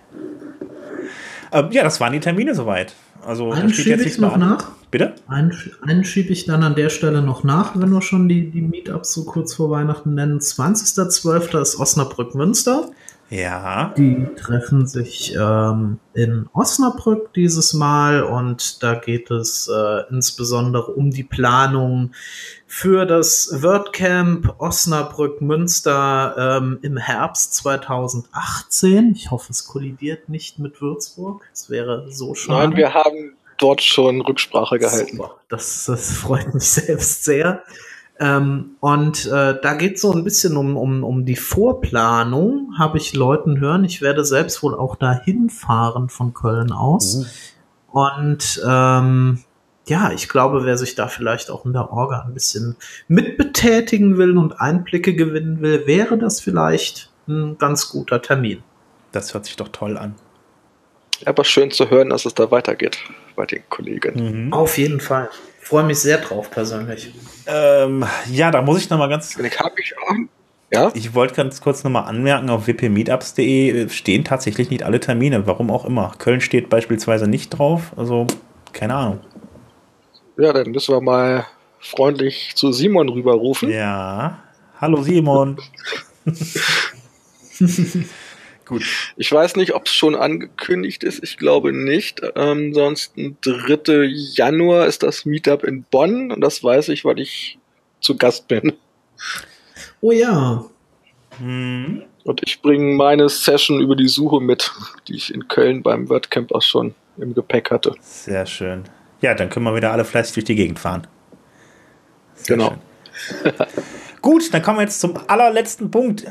[1.51, 2.93] Ähm, ja, das waren die Termine soweit.
[3.28, 4.71] Also einen schiebe ich noch nach.
[4.89, 5.15] Bitte?
[5.28, 5.51] Einen,
[5.82, 9.13] einen schiebe ich dann an der Stelle noch nach, wenn wir schon die, die Meetups
[9.13, 10.39] so kurz vor Weihnachten nennen.
[10.39, 11.61] 20.12.
[11.61, 12.89] ist Osnabrück Münster.
[13.30, 13.93] Ja.
[13.97, 21.11] Die treffen sich ähm, in Osnabrück dieses Mal und da geht es äh, insbesondere um
[21.11, 22.13] die Planung
[22.67, 29.13] für das WordCamp Osnabrück Münster ähm, im Herbst 2018.
[29.15, 31.43] Ich hoffe, es kollidiert nicht mit Würzburg.
[31.51, 32.69] Es wäre so schade.
[32.69, 35.19] Nein, wir haben dort schon Rücksprache gehalten.
[35.49, 37.63] Das, das freut mich selbst sehr.
[38.20, 43.13] Ähm, und äh, da geht so ein bisschen um, um, um die Vorplanung, habe ich
[43.13, 43.84] Leuten hören.
[43.84, 47.15] Ich werde selbst wohl auch dahin fahren von Köln aus.
[47.15, 47.26] Mhm.
[47.91, 49.39] Und ähm,
[49.88, 52.76] ja, ich glaube, wer sich da vielleicht auch in der Orga ein bisschen
[53.07, 58.63] mitbetätigen will und Einblicke gewinnen will, wäre das vielleicht ein ganz guter Termin.
[59.11, 60.15] Das hört sich doch toll an.
[61.26, 62.99] Aber schön zu hören, dass es da weitergeht
[63.36, 64.45] bei den Kollegen.
[64.47, 64.53] Mhm.
[64.53, 65.30] Auf jeden Fall
[65.68, 67.13] freue mich sehr drauf persönlich.
[67.45, 69.38] Ähm, ja, da muss ich noch mal ganz.
[69.38, 70.15] Ich habe ich auch.
[70.72, 70.91] Ja?
[70.93, 75.72] Ich wollte ganz kurz noch mal anmerken, auf wpmeetups.de stehen tatsächlich nicht alle Termine, warum
[75.72, 76.13] auch immer.
[76.18, 78.28] Köln steht beispielsweise nicht drauf, also
[78.74, 79.20] Keine Ahnung.
[80.38, 81.45] Ja, dann müssen wir mal
[81.80, 83.70] freundlich zu Simon rüberrufen.
[83.70, 84.39] Ja.
[84.80, 85.57] Hallo Simon.
[88.68, 88.84] Gut.
[89.15, 91.24] Ich weiß nicht, ob es schon angekündigt ist.
[91.24, 92.22] Ich glaube nicht.
[92.36, 94.03] Ähm, ansonsten 3.
[94.05, 97.57] Januar ist das Meetup in Bonn und das weiß ich, weil ich
[98.01, 98.74] zu Gast bin.
[100.01, 100.65] Oh ja.
[101.39, 102.03] Hm.
[102.24, 104.72] Und ich bringe meine Session über die Suche mit,
[105.07, 107.95] die ich in Köln beim WordCamp auch schon im Gepäck hatte.
[108.01, 108.84] Sehr schön.
[109.22, 111.07] Ja, dann können wir wieder alle fleißig durch die Gegend fahren.
[112.36, 112.76] Sehr genau.
[114.22, 116.26] Gut, dann kommen wir jetzt zum allerletzten Punkt.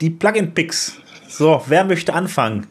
[0.00, 0.98] Die Plugin-Picks.
[1.28, 2.66] So, wer möchte anfangen?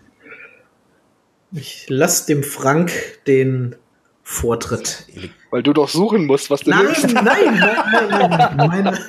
[1.52, 2.92] Ich lasse dem Frank
[3.28, 3.76] den
[4.24, 5.06] Vortritt.
[5.52, 7.14] Weil du doch suchen musst, was du nein, nimmst.
[7.14, 9.00] Nein, nein, nein, nein.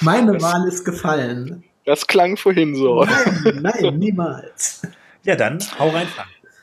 [0.00, 1.64] Meine, meine Wahl ist gefallen.
[1.84, 3.04] Das klang vorhin so.
[3.04, 4.82] Nein, nein, niemals.
[5.24, 6.06] Ja, dann hau rein.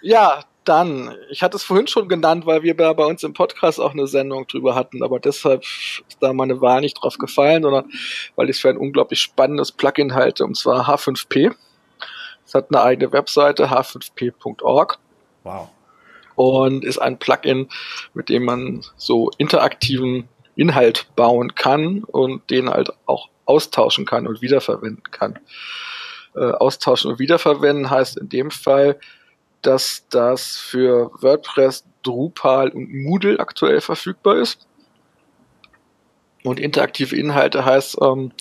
[0.02, 3.91] Ja, dann, ich hatte es vorhin schon genannt, weil wir bei uns im Podcast auch
[3.91, 7.91] eine Sendung drüber hatten, aber deshalb ist da meine Wahl nicht drauf gefallen, sondern
[8.36, 11.53] weil ich es für ein unglaublich spannendes Plugin halte, und zwar H5P.
[12.45, 14.99] Es hat eine eigene Webseite, h5p.org.
[15.43, 15.70] Wow.
[16.36, 17.70] Und ist ein Plugin,
[18.14, 24.41] mit dem man so interaktiven Inhalt bauen kann und den halt auch austauschen kann und
[24.41, 25.39] wiederverwenden kann.
[26.36, 28.99] Äh, austauschen und wiederverwenden heißt in dem Fall,
[29.64, 34.68] dass das für WordPress, Drupal und Moodle aktuell verfügbar ist.
[36.43, 38.34] Und interaktive Inhalte heißt, ähm,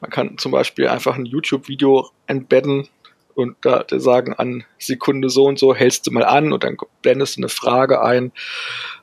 [0.00, 2.88] man kann zum Beispiel einfach ein YouTube-Video embedden
[3.34, 7.36] und da sagen an Sekunde so und so, hältst du mal an und dann blendest
[7.36, 8.32] du eine Frage ein.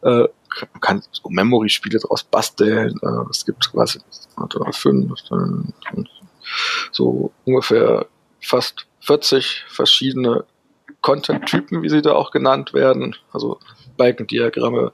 [0.01, 0.28] Äh,
[0.74, 2.99] man kann so Memory-Spiele daraus basteln.
[3.01, 3.99] Äh, es gibt quasi
[4.74, 5.13] fünf,
[6.91, 8.05] so ungefähr
[8.41, 10.45] fast 40 verschiedene
[11.02, 13.16] Content-Typen, wie sie da auch genannt werden.
[13.32, 13.60] Also
[13.97, 14.91] Balkendiagramme,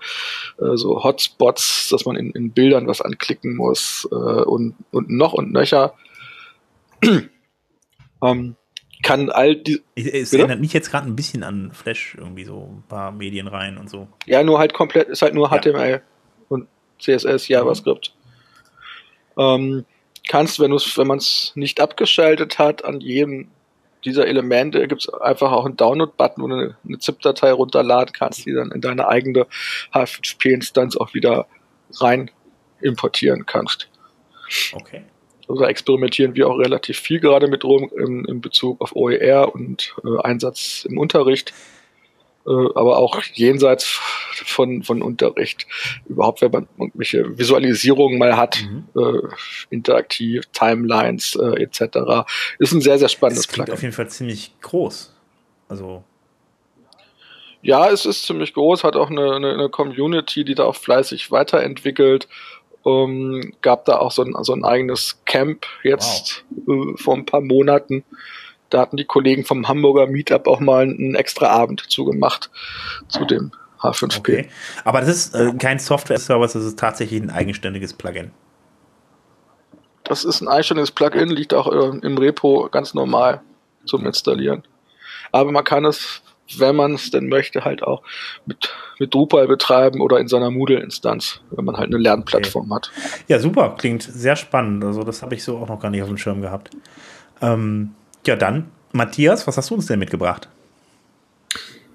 [0.59, 5.33] äh, so Hotspots, dass man in, in Bildern was anklicken muss äh, und, und noch
[5.33, 5.93] und nöcher.
[8.23, 8.55] ähm,
[9.03, 9.81] kann all die.
[9.95, 10.39] Es bitte?
[10.39, 13.89] erinnert mich jetzt gerade ein bisschen an Flash, irgendwie so ein paar Medien rein und
[13.89, 14.07] so.
[14.25, 15.99] Ja, nur halt komplett, ist halt nur HTML ja.
[16.49, 16.67] und
[16.99, 18.13] CSS, JavaScript.
[19.35, 19.43] Mhm.
[19.43, 19.85] Ähm,
[20.27, 23.49] kannst, wenn, wenn man es nicht abgeschaltet hat, an jedem
[24.05, 28.45] dieser Elemente gibt es einfach auch einen Download-Button, wo du eine, eine ZIP-Datei runterladen kannst,
[28.45, 29.47] die dann in deine eigene
[29.93, 31.47] H5P-Instanz auch wieder
[31.99, 32.31] rein
[32.81, 33.89] importieren kannst.
[34.73, 35.03] Okay.
[35.47, 39.53] Also da experimentieren wir auch relativ viel gerade mit rum in, in Bezug auf OER
[39.53, 41.53] und äh, Einsatz im Unterricht,
[42.51, 45.67] aber auch jenseits von, von Unterricht.
[46.07, 48.87] Überhaupt, wenn man irgendwelche Visualisierungen mal hat, mhm.
[48.95, 49.27] äh,
[49.69, 52.27] interaktiv, Timelines äh, etc.
[52.59, 55.13] Ist ein sehr, sehr spannendes das klingt auf jeden Fall ziemlich groß.
[55.69, 56.03] Also
[57.61, 61.31] ja, es ist ziemlich groß, hat auch eine, eine, eine Community, die da auch fleißig
[61.31, 62.27] weiterentwickelt
[62.87, 66.93] ähm, gab da auch so ein, so ein eigenes Camp jetzt wow.
[66.93, 68.03] äh, vor ein paar Monaten.
[68.69, 72.49] Da hatten die Kollegen vom Hamburger Meetup auch mal einen extra Abend zugemacht
[73.07, 74.17] zu dem H5P.
[74.17, 74.49] Okay.
[74.83, 78.31] Aber das ist äh, kein Software-Service, das ist tatsächlich ein eigenständiges Plugin.
[80.03, 83.41] Das ist ein eigenständiges Plugin, liegt auch äh, im Repo ganz normal
[83.85, 84.63] zum Installieren.
[85.31, 86.21] Aber man kann es
[86.57, 88.03] wenn man es denn möchte, halt auch
[88.45, 92.75] mit, mit Drupal betreiben oder in seiner Moodle-Instanz, wenn man halt eine Lernplattform okay.
[92.75, 92.91] hat.
[93.27, 94.83] Ja, super, klingt sehr spannend.
[94.83, 96.71] Also das habe ich so auch noch gar nicht auf dem Schirm gehabt.
[97.41, 97.93] Ähm,
[98.27, 100.49] ja, dann, Matthias, was hast du uns denn mitgebracht?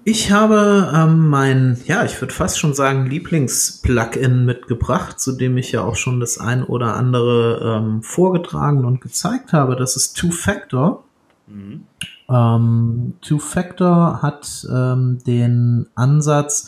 [0.05, 5.71] Ich habe ähm, mein, ja, ich würde fast schon sagen, Lieblings-Plugin mitgebracht, zu dem ich
[5.71, 9.77] ja auch schon das ein oder andere ähm, vorgetragen und gezeigt habe.
[9.77, 11.05] Das ist Two-Factor.
[11.47, 11.85] Mhm.
[12.29, 16.67] Ähm, Two-Factor hat ähm, den Ansatz,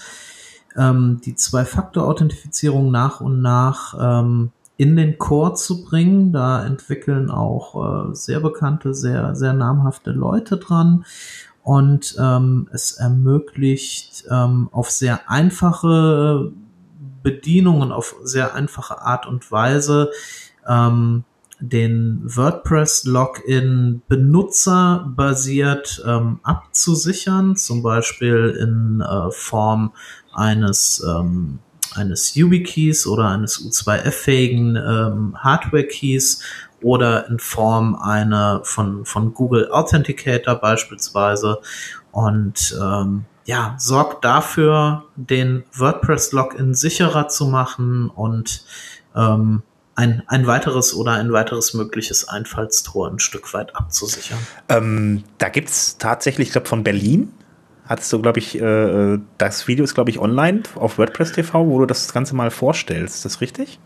[0.78, 6.32] ähm, die Zwei-Faktor-Authentifizierung nach und nach ähm, in den Core zu bringen.
[6.32, 11.06] Da entwickeln auch äh, sehr bekannte, sehr, sehr namhafte Leute dran.
[11.64, 16.52] Und ähm, es ermöglicht ähm, auf sehr einfache
[17.24, 20.12] Bedienungen, auf sehr einfache Art und Weise
[20.68, 21.24] ähm,
[21.60, 29.94] den WordPress-Login benutzerbasiert ähm, abzusichern, zum Beispiel in äh, Form
[30.34, 31.60] eines ähm,
[31.94, 36.42] eines YubiKeys oder eines U2F-fähigen ähm, Hardware-Keys
[36.82, 41.60] oder in Form einer von, von Google Authenticator beispielsweise
[42.12, 48.66] und ähm, ja, sorgt dafür, den WordPress-Login sicherer zu machen und
[49.16, 49.62] ähm,
[49.96, 54.40] ein, ein weiteres oder ein weiteres mögliches Einfallstor ein Stück weit abzusichern.
[54.68, 57.32] Ähm, da gibt es tatsächlich, ich glaube, von Berlin
[57.88, 61.80] hattest du, glaube ich, äh, das Video ist, glaube ich, online auf WordPress TV, wo
[61.80, 63.18] du das Ganze mal vorstellst.
[63.18, 63.80] Ist das richtig?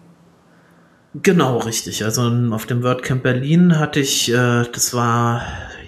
[1.16, 2.04] Genau, richtig.
[2.04, 2.22] Also
[2.52, 5.42] auf dem WordCamp Berlin hatte ich, äh, das war,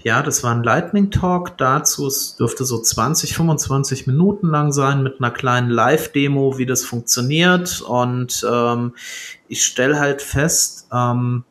[0.04, 2.08] ja, das war ein Lightning Talk dazu.
[2.08, 7.82] Es dürfte so 20, 25 Minuten lang sein mit einer kleinen Live-Demo, wie das funktioniert.
[7.82, 8.96] Und ähm,
[9.48, 11.44] ich stelle halt fest, ähm,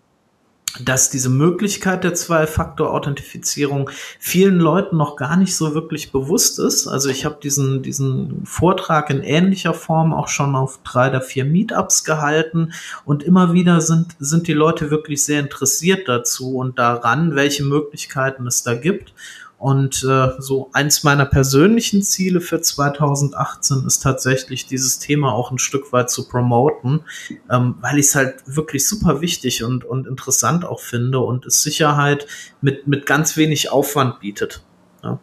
[0.78, 6.86] dass diese Möglichkeit der Zwei-Faktor-Authentifizierung vielen Leuten noch gar nicht so wirklich bewusst ist.
[6.86, 11.44] Also ich habe diesen, diesen Vortrag in ähnlicher Form auch schon auf drei oder vier
[11.44, 12.72] Meetups gehalten
[13.04, 18.46] und immer wieder sind, sind die Leute wirklich sehr interessiert dazu und daran, welche Möglichkeiten
[18.46, 19.12] es da gibt.
[19.60, 25.58] Und äh, so eins meiner persönlichen Ziele für 2018 ist tatsächlich dieses Thema auch ein
[25.58, 27.02] Stück weit zu promoten,
[27.50, 31.62] ähm, weil ich es halt wirklich super wichtig und, und interessant auch finde und es
[31.62, 32.26] Sicherheit
[32.62, 34.64] mit, mit ganz wenig Aufwand bietet.
[35.04, 35.18] Ja.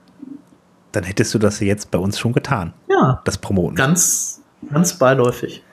[0.91, 2.75] Dann hättest du das jetzt bei uns schon getan.
[2.87, 3.23] Ja.
[3.25, 3.75] Das Promoten.
[3.75, 5.63] Ganz, ganz beiläufig.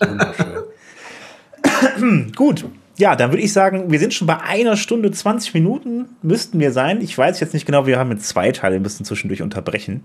[0.00, 2.32] Wunderschön.
[2.34, 2.64] Gut,
[3.00, 6.70] ja, dann würde ich sagen, wir sind schon bei einer Stunde 20 Minuten, müssten wir
[6.70, 7.00] sein.
[7.00, 10.04] Ich weiß jetzt nicht genau, wir haben jetzt zwei Teile, wir müssen zwischendurch unterbrechen.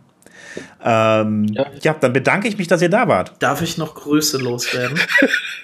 [0.82, 1.66] Ähm, ja.
[1.82, 3.34] ja, dann bedanke ich mich, dass ihr da wart.
[3.40, 4.98] Darf ich noch Grüße loswerden?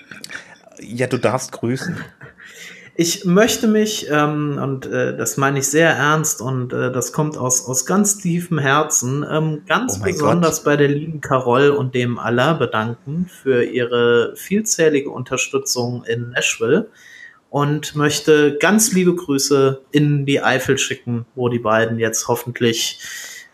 [0.82, 1.96] ja, du darfst grüßen.
[2.96, 7.38] Ich möchte mich, ähm, und äh, das meine ich sehr ernst und äh, das kommt
[7.38, 10.66] aus, aus ganz tiefem Herzen, ähm, ganz oh besonders Gott.
[10.66, 16.90] bei der lieben Carol und dem Allah bedanken für ihre vielzählige Unterstützung in Nashville
[17.52, 23.00] und möchte ganz liebe Grüße in die Eifel schicken, wo die beiden jetzt hoffentlich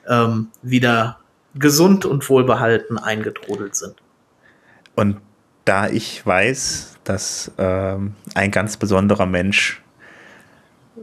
[0.07, 1.19] ähm, wieder
[1.55, 3.95] gesund und wohlbehalten eingetrudelt sind.
[4.95, 5.17] Und
[5.65, 9.81] da ich weiß, dass ähm, ein ganz besonderer Mensch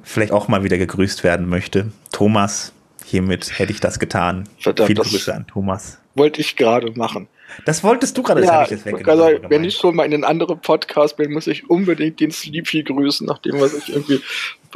[0.05, 2.73] vielleicht auch mal wieder gegrüßt werden möchte, Thomas,
[3.05, 4.49] hiermit hätte ich das getan.
[4.61, 5.99] Verdammt, Viele Grüße an Thomas.
[6.15, 7.27] Wollte ich gerade machen.
[7.65, 9.37] Das wolltest du gerade, das ja, habe ich jetzt weggenommen.
[9.37, 12.83] Also, wenn ich schon mal in einen anderen Podcast bin, muss ich unbedingt den Sleepy
[12.83, 14.21] grüßen, nachdem was ich irgendwie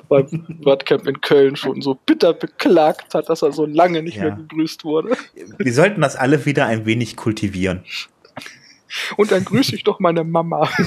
[0.09, 4.25] beim WordCamp in Köln schon so bitter beklagt hat, dass er so lange nicht ja.
[4.25, 5.17] mehr gegrüßt wurde.
[5.59, 7.85] Wir sollten das alle wieder ein wenig kultivieren.
[9.17, 10.69] Und dann grüße ich doch meine Mama.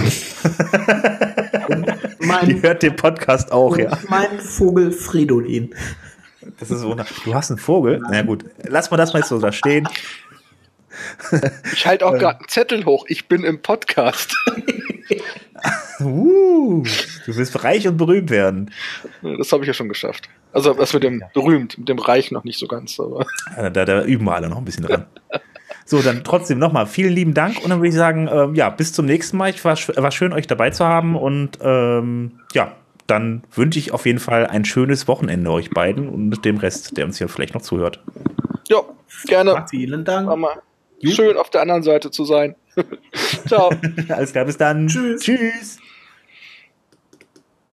[2.19, 3.95] mein, Die hört den Podcast auch, ja.
[4.09, 5.75] Mein Vogel Fridolin.
[6.59, 7.13] Das ist wunderbar.
[7.23, 8.01] Du hast einen Vogel?
[8.09, 9.87] Na ja, gut, lass mal das mal so da stehen.
[11.73, 13.05] Ich halte auch gerade einen Zettel hoch.
[13.07, 14.35] Ich bin im Podcast.
[16.01, 16.83] uh,
[17.25, 18.71] du willst reich und berühmt werden.
[19.21, 20.29] Das habe ich ja schon geschafft.
[20.53, 22.99] Also das mit dem berühmt, mit dem Reich noch nicht so ganz.
[22.99, 23.25] Aber.
[23.55, 25.05] Da, da üben wir alle noch ein bisschen dran.
[25.85, 28.93] So, dann trotzdem nochmal vielen lieben Dank und dann würde ich sagen, ähm, ja, bis
[28.93, 29.49] zum nächsten Mal.
[29.49, 32.73] Ich war, war schön, euch dabei zu haben und ähm, ja,
[33.07, 37.05] dann wünsche ich auf jeden Fall ein schönes Wochenende euch beiden und dem Rest, der
[37.05, 37.99] uns hier vielleicht noch zuhört.
[38.69, 38.81] Ja,
[39.25, 39.65] gerne.
[39.69, 40.27] Vielen Dank.
[40.27, 40.61] Mama.
[41.09, 42.55] Schön auf der anderen Seite zu sein.
[43.47, 43.71] Ciao.
[44.09, 44.87] Alles klar, bis dann.
[44.87, 45.21] Tschüss.
[45.21, 45.77] Tschüss.